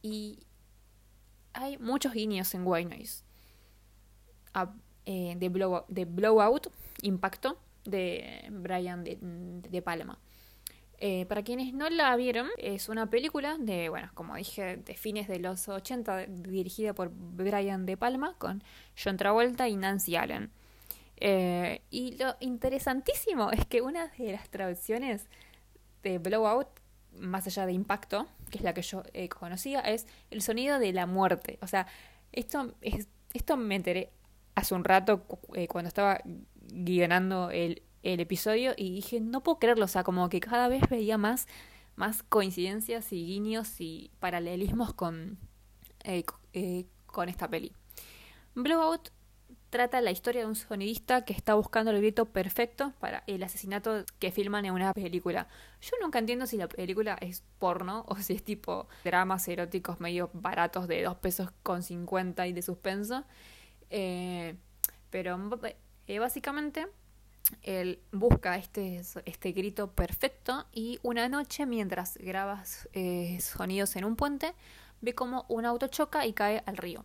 Y 0.05 0.39
hay 1.55 1.79
muchos 1.79 2.13
guiños 2.13 2.53
en 2.53 2.67
White 2.67 2.95
Noise. 2.95 3.25
Eh, 5.07 5.35
de, 5.39 5.49
blow, 5.49 5.87
de 5.89 6.05
Blowout, 6.05 6.67
Impacto, 7.01 7.59
de 7.87 8.47
Brian 8.51 9.03
de, 9.03 9.83
Palma. 9.83 10.19
Eh, 10.99 11.25
para 11.25 11.43
quienes 11.43 11.73
no 11.73 11.89
la 11.89 12.15
vieron, 12.17 12.51
es 12.59 12.91
una 12.91 13.09
película 13.09 13.57
de, 13.59 13.89
bueno, 13.89 14.11
como 14.13 14.37
dije, 14.37 14.77
de 14.77 14.95
fines 14.95 15.27
de 15.27 15.39
los 15.39 15.71
80, 15.71 16.27
dirigida 16.27 16.93
por 16.93 17.11
Brian 17.11 17.87
De 17.87 17.97
Palma, 17.97 18.35
con 18.37 18.63
John 19.03 19.17
Travolta 19.17 19.71
y 19.71 19.77
Nancy 19.77 20.17
Allen. 20.17 20.51
Eh, 21.17 21.81
y 21.89 22.19
lo 22.19 22.37
interesantísimo 22.41 23.53
es 23.53 23.65
que 23.65 23.81
una 23.81 24.09
de 24.09 24.33
las 24.33 24.51
traducciones 24.51 25.29
de 26.03 26.19
Blowout 26.19 26.69
más 27.19 27.47
allá 27.47 27.67
de 27.67 27.73
impacto, 27.73 28.27
que 28.55 28.59
es 28.59 28.65
la 28.65 28.73
que 28.73 28.83
yo 28.83 29.03
eh, 29.15 29.29
conocía, 29.29 29.81
es 29.81 30.07
el 30.31 30.41
sonido 30.41 30.79
de 30.79 30.93
la 30.93 31.07
muerte. 31.07 31.59
O 31.61 31.67
sea, 31.67 31.89
esto, 32.31 32.73
es, 32.83 33.09
esto 33.33 33.57
me 33.57 33.75
enteré 33.75 34.13
hace 34.55 34.77
un 34.77 34.85
rato 34.85 35.27
eh, 35.55 35.67
cuando 35.67 35.89
estaba 35.89 36.21
guionando 36.69 37.51
el, 37.51 37.83
el, 38.05 38.21
episodio 38.21 38.73
y 38.77 38.95
dije, 38.95 39.21
no 39.21 39.43
puedo 39.43 39.59
creerlo, 39.59 39.87
o 39.87 39.89
sea, 39.89 40.05
como 40.05 40.29
que 40.29 40.39
cada 40.39 40.69
vez 40.69 40.89
veía 40.89 41.19
más, 41.19 41.49
más 41.97 42.23
coincidencias 42.23 43.13
y 43.13 43.27
guiños 43.27 43.81
y 43.81 44.13
paralelismos 44.21 44.95
con, 44.95 45.37
eh, 46.05 46.25
con 47.07 47.29
esta 47.29 47.49
peli. 47.49 47.73
Blowout 48.55 49.11
trata 49.71 50.01
la 50.01 50.11
historia 50.11 50.43
de 50.43 50.47
un 50.47 50.55
sonidista 50.55 51.25
que 51.25 51.33
está 51.33 51.55
buscando 51.55 51.91
el 51.91 51.99
grito 51.99 52.27
perfecto 52.27 52.93
para 53.01 53.25
el 53.27 53.43
asesinato 53.43 54.05
que 54.19 54.31
filman 54.31 54.65
en 54.65 54.73
una 54.73 54.93
película. 54.93 55.49
Yo 55.81 55.93
nunca 56.01 56.19
entiendo 56.19 56.47
si 56.47 56.57
la 56.57 56.69
película 56.69 57.17
es 57.21 57.43
porno 57.59 58.05
o 58.09 58.17
si 58.17 58.35
es 58.35 58.45
tipo 58.45 58.89
dramas 59.05 59.47
eróticos 59.49 60.01
medio 60.01 60.31
baratos 60.33 60.89
de 60.89 61.03
2 61.03 61.17
pesos 61.17 61.51
con 61.63 61.83
50 61.83 62.47
y 62.47 62.53
de 62.53 62.63
suspenso. 62.63 63.25
Eh, 63.91 64.57
pero 65.11 65.39
eh, 66.07 66.19
básicamente 66.19 66.87
él 67.63 68.01
busca 68.13 68.57
este, 68.57 69.03
este 69.25 69.53
grito 69.53 69.93
perfecto 69.93 70.67
y 70.73 70.99
una 71.03 71.29
noche 71.29 71.67
mientras 71.67 72.17
grabas 72.19 72.89
eh, 72.93 73.39
sonidos 73.41 73.97
en 73.97 74.05
un 74.05 74.17
puente 74.17 74.55
ve 75.01 75.15
como 75.15 75.45
un 75.49 75.67
auto 75.67 75.89
choca 75.89 76.27
y 76.27 76.33
cae 76.33 76.63
al 76.67 76.77
río. 76.77 77.05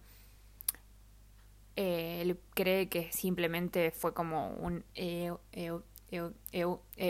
Eh, 1.81 2.19
él 2.23 2.37
cree 2.55 2.89
que 2.89 3.09
simplemente 3.13 3.91
fue 3.91 4.13
como 4.13 4.49
un, 4.49 4.83
eh, 4.95 5.31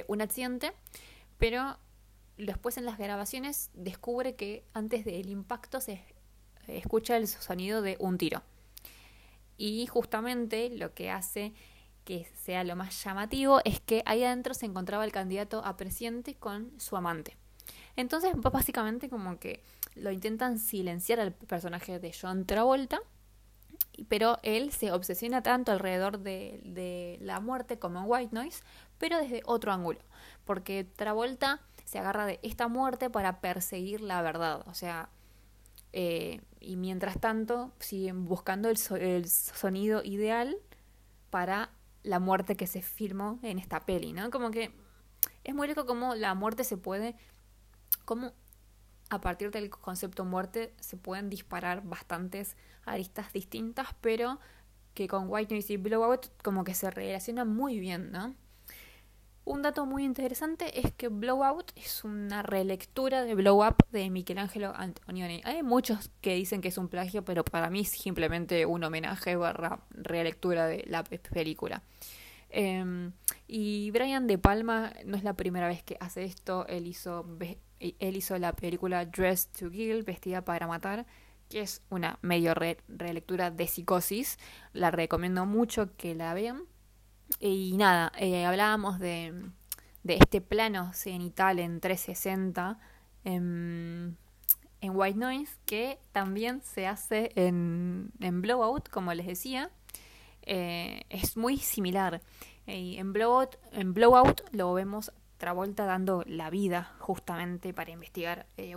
un 0.08 0.22
accidente, 0.22 0.74
pero 1.40 1.80
después 2.38 2.78
en 2.78 2.86
las 2.86 3.00
grabaciones 3.00 3.72
descubre 3.74 4.36
que 4.36 4.64
antes 4.74 5.06
del 5.06 5.28
impacto 5.32 5.82
se 5.82 6.04
escucha 6.68 7.18
el 7.18 7.28
sonido 7.28 7.82
de 7.82 7.98
un 8.00 8.20
tiro. 8.20 8.44
Y 9.58 9.88
justamente 9.88 10.70
lo 10.70 10.94
que 10.94 11.10
hace 11.10 11.52
que 12.06 12.28
sea 12.36 12.64
lo 12.64 12.76
más 12.76 13.04
llamativo 13.04 13.62
es 13.66 13.80
que 13.80 14.04
ahí 14.06 14.24
adentro 14.24 14.54
se 14.54 14.68
encontraba 14.68 15.04
el 15.04 15.12
candidato 15.12 15.66
a 15.66 15.78
presidente 15.78 16.36
con 16.36 16.80
su 16.80 16.96
amante. 16.96 17.38
Entonces, 17.96 18.34
básicamente 18.36 19.10
como 19.10 19.40
que 19.40 19.64
lo 19.96 20.12
intentan 20.12 20.60
silenciar 20.60 21.20
al 21.20 21.34
personaje 21.34 21.98
de 21.98 22.14
John 22.14 22.46
Travolta, 22.46 23.02
pero 24.06 24.40
él 24.44 24.72
se 24.72 24.92
obsesiona 24.92 25.44
tanto 25.44 25.72
alrededor 25.72 26.20
de, 26.20 27.18
la 27.22 27.40
muerte 27.40 27.80
como 27.80 28.00
en 28.00 28.06
White 28.08 28.36
Noise, 28.36 28.64
pero 28.98 29.18
desde 29.18 29.42
otro 29.46 29.72
ángulo, 29.72 30.00
porque 30.46 30.84
Travolta 30.84 31.62
se 31.86 32.00
agarra 32.00 32.26
de 32.26 32.40
esta 32.44 32.68
muerte 32.68 33.10
para 33.10 33.42
perseguir 33.42 34.02
la 34.02 34.22
verdad, 34.22 34.64
o 34.68 34.74
sea, 34.74 35.10
eh, 35.92 36.42
y 36.60 36.76
mientras 36.76 37.20
tanto 37.20 37.72
siguen 37.80 38.26
buscando 38.26 38.70
el, 38.70 38.78
el 39.00 39.28
sonido 39.28 40.04
ideal 40.04 40.58
para 41.30 41.72
la 42.04 42.20
muerte 42.20 42.56
que 42.56 42.68
se 42.68 42.82
filmó 42.82 43.40
en 43.42 43.60
esta 43.60 43.82
peli, 43.82 44.14
¿no? 44.14 44.30
Como 44.30 44.52
que 44.52 44.72
es 45.44 45.56
muy 45.56 45.68
rico 45.68 45.86
como 45.86 46.16
la 46.16 46.36
muerte 46.36 46.64
se 46.64 46.78
puede, 46.78 47.16
como 48.06 48.34
a 49.10 49.22
partir 49.22 49.52
del 49.52 49.70
concepto 49.70 50.26
muerte 50.26 50.74
se 50.80 50.98
pueden 50.98 51.30
disparar 51.30 51.84
bastantes 51.84 52.56
aristas 52.86 53.34
distintas, 53.34 53.88
pero 54.02 54.40
que 54.94 55.08
con 55.08 55.26
White 55.30 55.54
Noise 55.54 55.74
y 55.74 55.78
Blowout 55.78 56.28
como 56.44 56.64
que 56.64 56.74
se 56.74 56.92
relacionan 56.92 57.48
muy 57.48 57.80
bien, 57.80 58.12
¿no? 58.12 58.36
Un 59.46 59.64
dato 59.64 59.88
muy 59.88 60.04
interesante 60.04 60.80
es 60.80 60.94
que 60.94 61.08
Blowout 61.08 61.72
es 61.76 62.04
una 62.04 62.44
relectura 62.44 63.24
de 63.24 63.34
Blow 63.34 63.66
Up 63.66 63.78
de 63.92 64.08
Michelangelo 64.12 64.74
Antonioni. 64.76 65.42
Hay 65.44 65.64
muchos 65.64 66.12
que 66.22 66.36
dicen 66.36 66.62
que 66.62 66.68
es 66.68 66.78
un 66.78 66.88
plagio, 66.88 67.26
pero 67.26 67.44
para 67.44 67.72
mí 67.72 67.80
es 67.80 67.90
simplemente 67.90 68.68
un 68.68 68.84
homenaje 68.84 69.36
barra 69.36 69.80
relectura 69.90 70.68
de 70.68 70.84
la 70.86 71.04
película. 71.04 71.82
Em, 72.52 73.12
y 73.48 73.90
Brian 73.90 74.28
De 74.28 74.38
Palma 74.38 74.94
no 75.06 75.18
es 75.18 75.24
la 75.24 75.34
primera 75.34 75.68
vez 75.68 75.82
que 75.82 75.98
hace 76.00 76.26
esto. 76.26 76.68
Él 76.68 76.86
hizo, 76.86 77.26
él 77.80 78.16
hizo 78.16 78.38
la 78.38 78.54
película 78.54 79.06
Dressed 79.06 79.52
to 79.60 79.72
Kill, 79.72 80.04
Vestida 80.04 80.44
para 80.44 80.68
Matar, 80.68 81.06
que 81.50 81.62
es 81.62 81.82
una 81.90 82.20
medio 82.22 82.54
relectura 82.54 83.52
de 83.52 83.68
Psicosis. 83.68 84.38
La 84.74 84.92
recomiendo 84.92 85.46
mucho 85.46 85.96
que 85.98 86.16
la 86.16 86.34
vean. 86.34 86.64
Y 87.40 87.76
nada, 87.78 88.12
eh, 88.18 88.46
hablábamos 88.46 89.00
de, 89.00 89.34
de, 90.04 90.16
este 90.16 90.42
plano 90.42 90.94
cenital 90.94 91.60
en 91.60 91.80
360 91.80 92.80
en, 93.24 94.18
en, 94.82 94.96
White 94.96 95.20
Noise, 95.20 95.58
que 95.66 96.00
también 96.12 96.62
se 96.64 96.88
hace 96.88 97.32
en, 97.36 98.12
en 98.20 98.42
Blowout, 98.42 98.90
como 98.90 99.14
les 99.14 99.28
decía. 99.28 99.70
Eh, 100.42 101.04
es 101.10 101.38
muy 101.38 101.58
similar. 101.58 102.22
en, 102.66 103.14
Blowout, 103.14 103.58
en 103.72 103.94
Blowout 103.94 104.42
lo 104.52 104.74
vemos 104.74 105.12
Travolta 105.40 105.86
dando 105.86 106.24
la 106.28 106.52
vida 106.52 106.94
justamente 107.00 107.74
para 107.74 107.90
investigar 107.90 108.46
eh, 108.58 108.76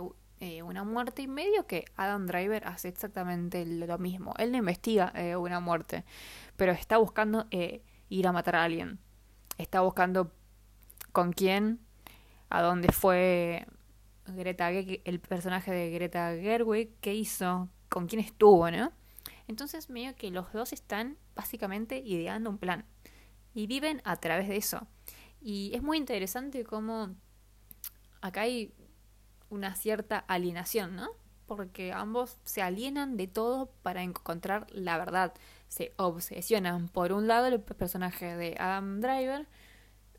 una 0.63 0.83
muerte 0.83 1.21
y 1.21 1.27
medio 1.27 1.67
que 1.67 1.85
Adam 1.95 2.25
Driver 2.25 2.65
hace 2.67 2.87
exactamente 2.87 3.63
lo 3.65 3.99
mismo. 3.99 4.33
Él 4.39 4.51
no 4.51 4.57
investiga 4.57 5.13
una 5.37 5.59
muerte, 5.59 6.03
pero 6.57 6.71
está 6.71 6.97
buscando 6.97 7.45
ir 8.09 8.27
a 8.27 8.31
matar 8.31 8.55
a 8.55 8.63
alguien. 8.63 8.97
Está 9.57 9.81
buscando 9.81 10.31
con 11.11 11.31
quién, 11.31 11.79
a 12.49 12.61
dónde 12.61 12.91
fue 12.91 13.67
Greta, 14.25 14.71
el 14.71 15.19
personaje 15.19 15.71
de 15.71 15.91
Greta 15.91 16.33
Gerwig, 16.33 16.95
qué 16.99 17.13
hizo, 17.13 17.69
con 17.89 18.07
quién 18.07 18.21
estuvo, 18.21 18.69
¿no? 18.71 18.91
Entonces 19.47 19.89
medio 19.89 20.15
que 20.15 20.31
los 20.31 20.51
dos 20.51 20.73
están 20.73 21.17
básicamente 21.35 21.97
ideando 21.97 22.49
un 22.49 22.57
plan 22.57 22.85
y 23.53 23.67
viven 23.67 24.01
a 24.03 24.15
través 24.15 24.47
de 24.47 24.57
eso. 24.57 24.87
Y 25.43 25.71
es 25.75 25.83
muy 25.83 25.97
interesante 25.97 26.63
cómo 26.63 27.15
acá 28.21 28.41
hay 28.41 28.73
una 29.49 29.75
cierta 29.75 30.17
alienación, 30.17 30.95
¿no? 30.95 31.09
Porque 31.45 31.91
ambos 31.91 32.37
se 32.45 32.61
alienan 32.61 33.17
de 33.17 33.27
todo 33.27 33.69
para 33.83 34.01
encontrar 34.01 34.65
la 34.71 34.97
verdad 34.97 35.33
se 35.67 35.91
obsesionan. 35.97 36.87
Por 36.87 37.11
un 37.11 37.27
lado, 37.27 37.47
el 37.47 37.59
personaje 37.59 38.37
de 38.37 38.55
Adam 38.57 39.01
Driver 39.01 39.47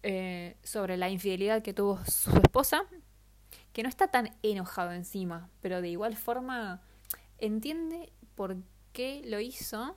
eh, 0.03 0.59
sobre 0.63 0.99
la 0.99 1.09
infidelidad 1.09 1.63
que 1.63 1.73
tuvo 1.73 2.05
su 2.05 2.31
esposa, 2.37 2.85
que 3.73 3.83
no 3.83 3.89
está 3.89 4.09
tan 4.09 4.37
enojado 4.43 4.93
encima, 4.93 5.49
pero 5.63 5.81
de 5.81 5.89
igual 5.89 6.17
forma 6.17 6.83
entiende 7.39 8.13
por 8.35 8.57
qué 8.93 9.23
lo 9.25 9.41
hizo, 9.41 9.97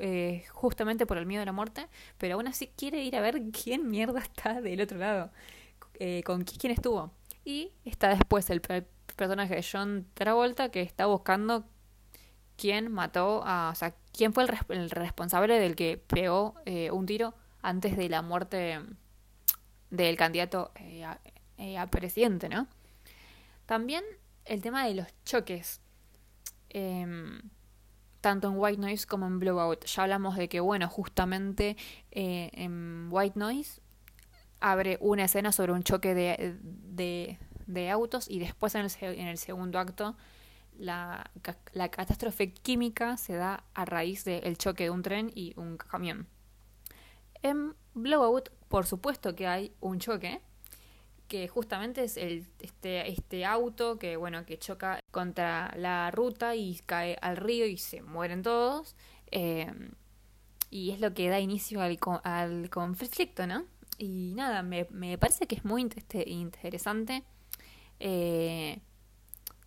eh, 0.00 0.44
justamente 0.52 1.06
por 1.06 1.18
el 1.18 1.26
miedo 1.26 1.42
a 1.42 1.46
la 1.46 1.52
muerte, 1.52 1.88
pero 2.18 2.34
aún 2.34 2.46
así 2.46 2.68
quiere 2.76 3.02
ir 3.02 3.16
a 3.16 3.20
ver 3.20 3.42
quién 3.50 3.88
mierda 3.90 4.20
está 4.20 4.60
del 4.60 4.80
otro 4.80 4.98
lado, 4.98 5.30
eh, 5.98 6.22
con 6.24 6.44
quién 6.44 6.72
estuvo. 6.72 7.12
Y 7.44 7.72
está 7.84 8.08
después 8.08 8.48
el 8.50 8.60
personaje 9.16 9.54
de 9.56 9.66
John 9.70 10.06
Travolta 10.14 10.70
que 10.70 10.82
está 10.82 11.06
buscando 11.06 11.64
quién 12.56 12.92
mató 12.92 13.42
a, 13.44 13.70
o 13.70 13.74
sea, 13.74 13.94
quién 14.12 14.32
fue 14.32 14.44
el, 14.68 14.90
responsable 14.90 15.58
del 15.58 15.74
que 15.74 15.98
pegó 15.98 16.54
eh, 16.64 16.90
un 16.90 17.06
tiro 17.06 17.34
antes 17.62 17.96
de 17.96 18.08
la 18.08 18.22
muerte 18.22 18.80
del 19.90 20.16
candidato 20.16 20.72
eh, 20.76 21.04
a, 21.76 21.86
presidente, 21.88 22.48
¿no? 22.48 22.66
También 23.66 24.04
el 24.44 24.62
tema 24.62 24.86
de 24.86 24.94
los 24.94 25.06
choques, 25.24 25.80
em, 26.70 27.40
tanto 28.22 28.48
en 28.48 28.54
White 28.56 28.80
Noise 28.80 29.06
como 29.06 29.26
en 29.26 29.38
Blowout. 29.38 29.84
Ya 29.84 30.04
hablamos 30.04 30.36
de 30.36 30.48
que, 30.48 30.60
bueno, 30.60 30.88
justamente 30.88 31.76
en 32.10 33.08
White 33.10 33.38
Noise 33.38 33.82
abre 34.60 34.96
una 35.00 35.24
escena 35.24 35.52
sobre 35.52 35.72
un 35.72 35.82
choque 35.82 36.14
de, 36.14 36.56
de, 37.66 37.90
autos 37.90 38.30
y 38.30 38.38
después 38.38 38.74
en 38.74 38.86
en 39.02 39.26
el 39.26 39.36
segundo 39.36 39.78
acto 39.78 40.16
la, 40.78 41.30
la 41.72 41.90
catástrofe 41.90 42.52
química 42.52 43.16
se 43.16 43.34
da 43.34 43.64
a 43.74 43.84
raíz 43.84 44.24
del 44.24 44.56
choque 44.56 44.84
de 44.84 44.90
un 44.90 45.02
tren 45.02 45.30
y 45.34 45.52
un 45.56 45.76
camión. 45.76 46.26
En 47.42 47.74
Blowout, 47.94 48.50
por 48.68 48.86
supuesto 48.86 49.34
que 49.34 49.46
hay 49.46 49.74
un 49.80 49.98
choque, 49.98 50.40
que 51.28 51.48
justamente 51.48 52.04
es 52.04 52.16
el, 52.16 52.46
este, 52.60 53.10
este 53.10 53.44
auto 53.44 53.98
que, 53.98 54.16
bueno, 54.16 54.44
que 54.44 54.58
choca 54.58 55.01
contra 55.12 55.72
la 55.76 56.10
ruta 56.10 56.56
y 56.56 56.80
cae 56.84 57.16
al 57.22 57.36
río 57.36 57.66
y 57.66 57.76
se 57.76 58.02
mueren 58.02 58.42
todos. 58.42 58.96
Eh, 59.30 59.70
y 60.70 60.90
es 60.90 61.00
lo 61.00 61.14
que 61.14 61.28
da 61.28 61.38
inicio 61.38 61.80
al, 61.82 61.98
al 62.24 62.70
conflicto, 62.70 63.46
¿no? 63.46 63.66
Y 63.98 64.32
nada, 64.34 64.62
me, 64.62 64.88
me 64.90 65.18
parece 65.18 65.46
que 65.46 65.54
es 65.54 65.64
muy 65.64 65.88
este, 65.94 66.28
interesante. 66.28 67.22
Eh, 68.00 68.80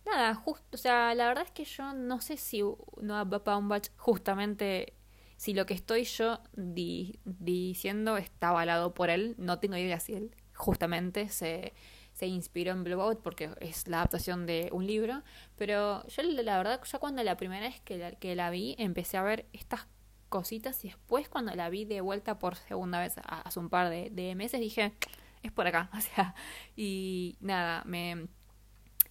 nada, 0.04 0.34
justo, 0.34 0.64
o 0.72 0.76
sea, 0.76 1.14
la 1.14 1.28
verdad 1.28 1.44
es 1.44 1.52
que 1.52 1.64
yo 1.64 1.94
no 1.94 2.20
sé 2.20 2.36
si 2.36 2.62
Noah 3.00 3.24
Baumbach 3.24 3.88
justamente, 3.96 4.94
si 5.36 5.54
lo 5.54 5.64
que 5.64 5.74
estoy 5.74 6.04
yo 6.04 6.40
diciendo 6.54 8.16
está 8.16 8.48
avalado 8.48 8.92
por 8.92 9.08
él, 9.08 9.36
no 9.38 9.58
tengo 9.58 9.76
idea 9.76 10.00
si 10.00 10.14
él 10.14 10.34
justamente 10.54 11.28
se, 11.28 11.72
se 12.16 12.26
inspiró 12.26 12.72
en 12.72 12.82
Blowout 12.82 13.20
porque 13.20 13.50
es 13.60 13.86
la 13.88 13.98
adaptación 13.98 14.46
de 14.46 14.70
un 14.72 14.86
libro, 14.86 15.22
pero 15.56 16.06
yo 16.06 16.22
la 16.22 16.56
verdad, 16.56 16.80
ya 16.82 16.98
cuando 16.98 17.22
la 17.22 17.36
primera 17.36 17.66
vez 17.66 17.78
que 17.82 17.98
la, 17.98 18.12
que 18.12 18.34
la 18.34 18.48
vi, 18.48 18.74
empecé 18.78 19.18
a 19.18 19.22
ver 19.22 19.44
estas 19.52 19.86
cositas 20.30 20.82
y 20.84 20.88
después 20.88 21.28
cuando 21.28 21.54
la 21.54 21.68
vi 21.68 21.84
de 21.84 22.00
vuelta 22.00 22.38
por 22.38 22.56
segunda 22.56 23.00
vez 23.00 23.16
hace 23.18 23.58
un 23.58 23.68
par 23.68 23.90
de, 23.90 24.08
de 24.08 24.34
meses 24.34 24.60
dije, 24.60 24.94
es 25.42 25.52
por 25.52 25.66
acá, 25.66 25.90
o 25.96 26.00
sea, 26.00 26.34
y 26.74 27.36
nada, 27.40 27.82
me 27.84 28.28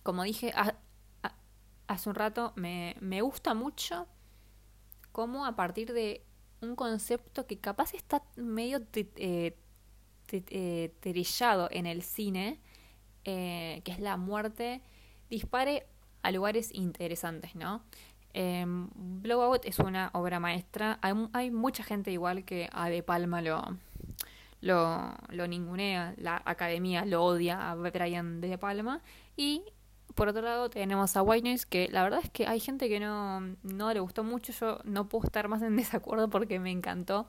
como 0.02 0.24
dije, 0.24 0.52
hace 1.88 2.10
un 2.10 2.15
rato, 2.15 2.54
me, 2.56 2.96
me 3.02 3.22
gusta 3.22 3.54
mucho 3.54 4.08
cómo 5.12 5.46
a 5.46 5.56
partir 5.56 5.94
de 5.94 6.26
un 6.62 6.76
concepto 6.76 7.46
que 7.46 7.60
capaz 7.60 7.94
está 7.94 8.24
medio 8.36 8.82
eh, 8.96 9.56
eh, 10.32 10.96
trillado 11.00 11.70
en 11.72 11.86
el 11.86 12.02
cine, 12.02 12.60
eh, 13.26 13.82
que 13.84 13.92
es 13.92 14.00
la 14.00 14.18
muerte, 14.18 14.82
dispare 15.30 15.86
a 16.22 16.32
lugares 16.32 16.74
interesantes, 16.74 17.56
¿no? 17.56 17.84
Em, 18.34 18.90
Blowout 18.96 19.66
es 19.66 19.80
una 19.80 20.10
obra 20.14 20.40
maestra. 20.40 21.00
Hay, 21.02 21.52
mucha 21.52 21.84
gente 21.84 22.12
igual 22.12 22.44
que 22.44 22.70
a 22.74 22.90
De 22.90 23.02
Palma 23.02 23.42
lo, 23.42 23.64
lo, 24.62 25.14
lo 25.30 25.48
ningunea, 25.48 26.14
la 26.18 26.42
academia 26.46 27.06
lo 27.06 27.24
odia 27.24 27.72
a 27.72 27.76
Brian 27.76 28.42
de 28.42 28.58
Palma. 28.58 29.02
Y 29.38 29.64
por 30.16 30.30
otro 30.30 30.42
lado 30.42 30.70
tenemos 30.70 31.16
a 31.18 31.22
White 31.22 31.48
Noise, 31.48 31.68
que 31.70 31.90
la 31.92 32.04
verdad 32.04 32.22
es 32.24 32.30
que 32.30 32.48
hay 32.48 32.60
gente 32.60 32.90
que 32.90 33.00
no, 33.00 33.42
no 33.64 33.94
le 33.94 34.00
gustó 34.00 34.24
mucho, 34.24 34.54
yo 34.54 34.80
no 34.86 35.08
puedo 35.08 35.26
estar 35.26 35.48
más 35.48 35.62
en 35.62 35.76
desacuerdo 35.78 36.30
porque 36.30 36.60
me 36.60 36.72
encantó, 36.72 37.28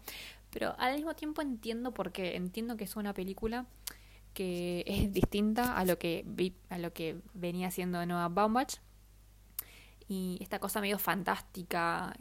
pero 0.51 0.75
al 0.79 0.95
mismo 0.95 1.15
tiempo 1.15 1.43
entiendo 1.43 1.93
porque 1.93 2.37
entiendo 2.37 2.77
que 2.77 2.85
es 2.85 2.97
una 2.97 3.13
película 3.13 3.67
que 4.37 4.85
es 4.87 5.11
distinta 5.15 5.79
a 5.79 5.87
lo 5.87 5.99
que 5.99 6.23
vi, 6.27 6.55
a 6.69 6.77
lo 6.77 6.93
que 6.93 7.17
venía 7.33 7.69
haciendo 7.69 8.05
Noah 8.05 8.29
Baumbach 8.29 8.81
y 10.09 10.37
esta 10.43 10.59
cosa 10.59 10.83
medio 10.83 10.99
fantástica, 10.99 12.15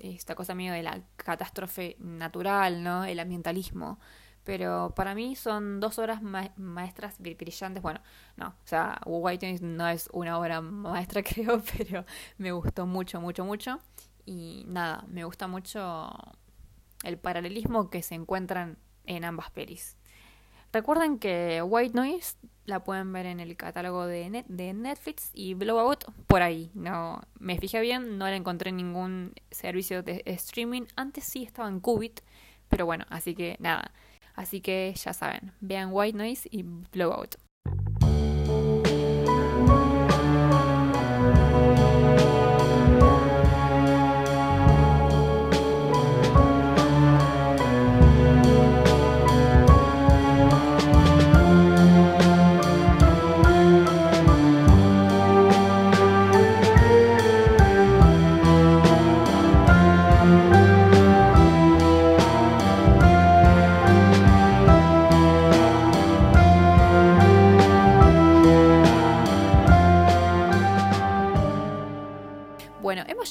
esta 0.00 0.34
cosa 0.34 0.54
medio 0.54 0.72
de 0.72 0.82
la 0.82 1.02
catástrofe 1.16 1.96
natural, 2.00 2.82
¿no? 2.82 3.04
El 3.04 3.20
ambientalismo. 3.20 4.00
Pero 4.44 4.94
para 4.96 5.14
mí 5.14 5.36
son 5.36 5.78
dos 5.78 5.98
obras 5.98 6.22
maestras 6.22 7.18
brillantes. 7.18 7.82
Bueno, 7.82 8.00
no, 8.36 8.48
o 8.48 8.66
sea, 8.66 8.98
White 9.04 9.58
no 9.60 9.86
es 9.88 10.08
una 10.14 10.38
obra 10.38 10.62
maestra, 10.62 11.22
creo, 11.22 11.62
pero 11.76 12.06
me 12.38 12.50
gustó 12.50 12.86
mucho, 12.86 13.20
mucho, 13.20 13.44
mucho. 13.44 13.78
Y 14.24 14.64
nada, 14.68 15.04
me 15.08 15.24
gusta 15.24 15.48
mucho 15.48 16.10
el 17.04 17.18
paralelismo 17.18 17.90
que 17.90 18.02
se 18.02 18.14
encuentran 18.14 18.78
en 19.04 19.24
ambas 19.26 19.50
pelis. 19.50 19.97
Recuerden 20.72 21.18
que 21.18 21.62
White 21.62 21.94
Noise 21.94 22.36
la 22.66 22.84
pueden 22.84 23.12
ver 23.12 23.26
en 23.26 23.40
el 23.40 23.56
catálogo 23.56 24.06
de, 24.06 24.44
de 24.46 24.72
Netflix 24.74 25.30
y 25.32 25.54
Blowout 25.54 26.04
por 26.26 26.42
ahí. 26.42 26.70
No 26.74 27.22
me 27.38 27.58
fijé 27.58 27.80
bien, 27.80 28.18
no 28.18 28.26
la 28.26 28.36
encontré 28.36 28.70
en 28.70 28.76
ningún 28.76 29.32
servicio 29.50 30.02
de 30.02 30.22
streaming. 30.26 30.82
Antes 30.94 31.24
sí 31.24 31.44
estaba 31.44 31.68
en 31.68 31.80
Qubit, 31.80 32.20
pero 32.68 32.84
bueno, 32.84 33.06
así 33.08 33.34
que 33.34 33.56
nada. 33.58 33.92
Así 34.34 34.60
que 34.60 34.94
ya 34.94 35.12
saben, 35.14 35.52
vean 35.60 35.88
White 35.90 36.16
Noise 36.16 36.48
y 36.52 36.62
Blowout. 36.62 37.36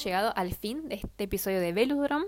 Llegado 0.08 0.32
al 0.38 0.54
fin 0.54 0.88
de 0.88 0.96
este 0.96 1.26
episodio 1.26 1.60
de 1.60 1.74
Veludrom. 1.74 2.24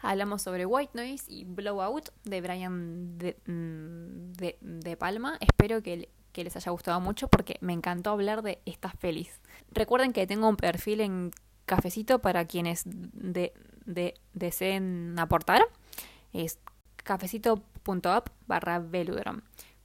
Hablamos 0.00 0.42
sobre 0.42 0.66
White 0.66 0.90
Noise 0.94 1.24
y 1.28 1.44
Blowout 1.44 2.08
de 2.24 2.40
Brian 2.40 3.16
de, 3.18 3.36
mm, 3.46 4.96
Palma. 4.98 5.38
Espero 5.40 5.80
que, 5.80 6.08
les 6.34 6.56
haya 6.56 6.72
gustado 6.72 7.00
mucho 7.00 7.28
porque 7.28 7.56
me 7.60 7.72
encantó 7.72 8.10
hablar 8.10 8.42
de 8.42 8.58
estas 8.66 8.96
pelis. 8.96 9.40
Recuerden 9.70 10.12
que 10.12 10.26
tengo 10.26 10.48
un 10.48 10.56
perfil 10.56 11.00
en 11.02 11.30
Cafecito 11.66 12.18
para 12.18 12.46
quienes 12.46 12.82
deseen 14.34 15.14
aportar. 15.16 15.62
Es 16.32 16.58
cafecito.app 16.96 18.28
barra 18.48 18.80
Veludrom. 18.80 19.42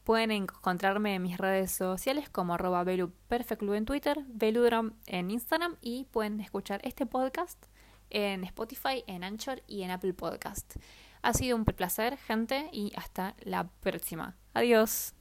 Pueden 0.09 0.31
encontrarme 0.31 1.13
en 1.13 1.21
mis 1.21 1.37
redes 1.37 1.71
sociales 1.71 2.31
como 2.31 2.55
arroba 2.55 2.83
Perfectlu 3.27 3.75
en 3.75 3.85
Twitter, 3.85 4.25
Veludrom 4.27 4.93
en 5.05 5.29
Instagram 5.29 5.75
y 5.81 6.05
pueden 6.05 6.39
escuchar 6.39 6.81
este 6.83 7.05
podcast 7.05 7.63
en 8.09 8.43
Spotify, 8.43 9.03
en 9.05 9.23
Anchor 9.23 9.61
y 9.67 9.83
en 9.83 9.91
Apple 9.91 10.15
Podcast. 10.15 10.77
Ha 11.21 11.33
sido 11.33 11.55
un 11.55 11.63
placer, 11.63 12.17
gente, 12.17 12.71
y 12.71 12.91
hasta 12.95 13.35
la 13.41 13.69
próxima. 13.81 14.35
Adiós. 14.55 15.13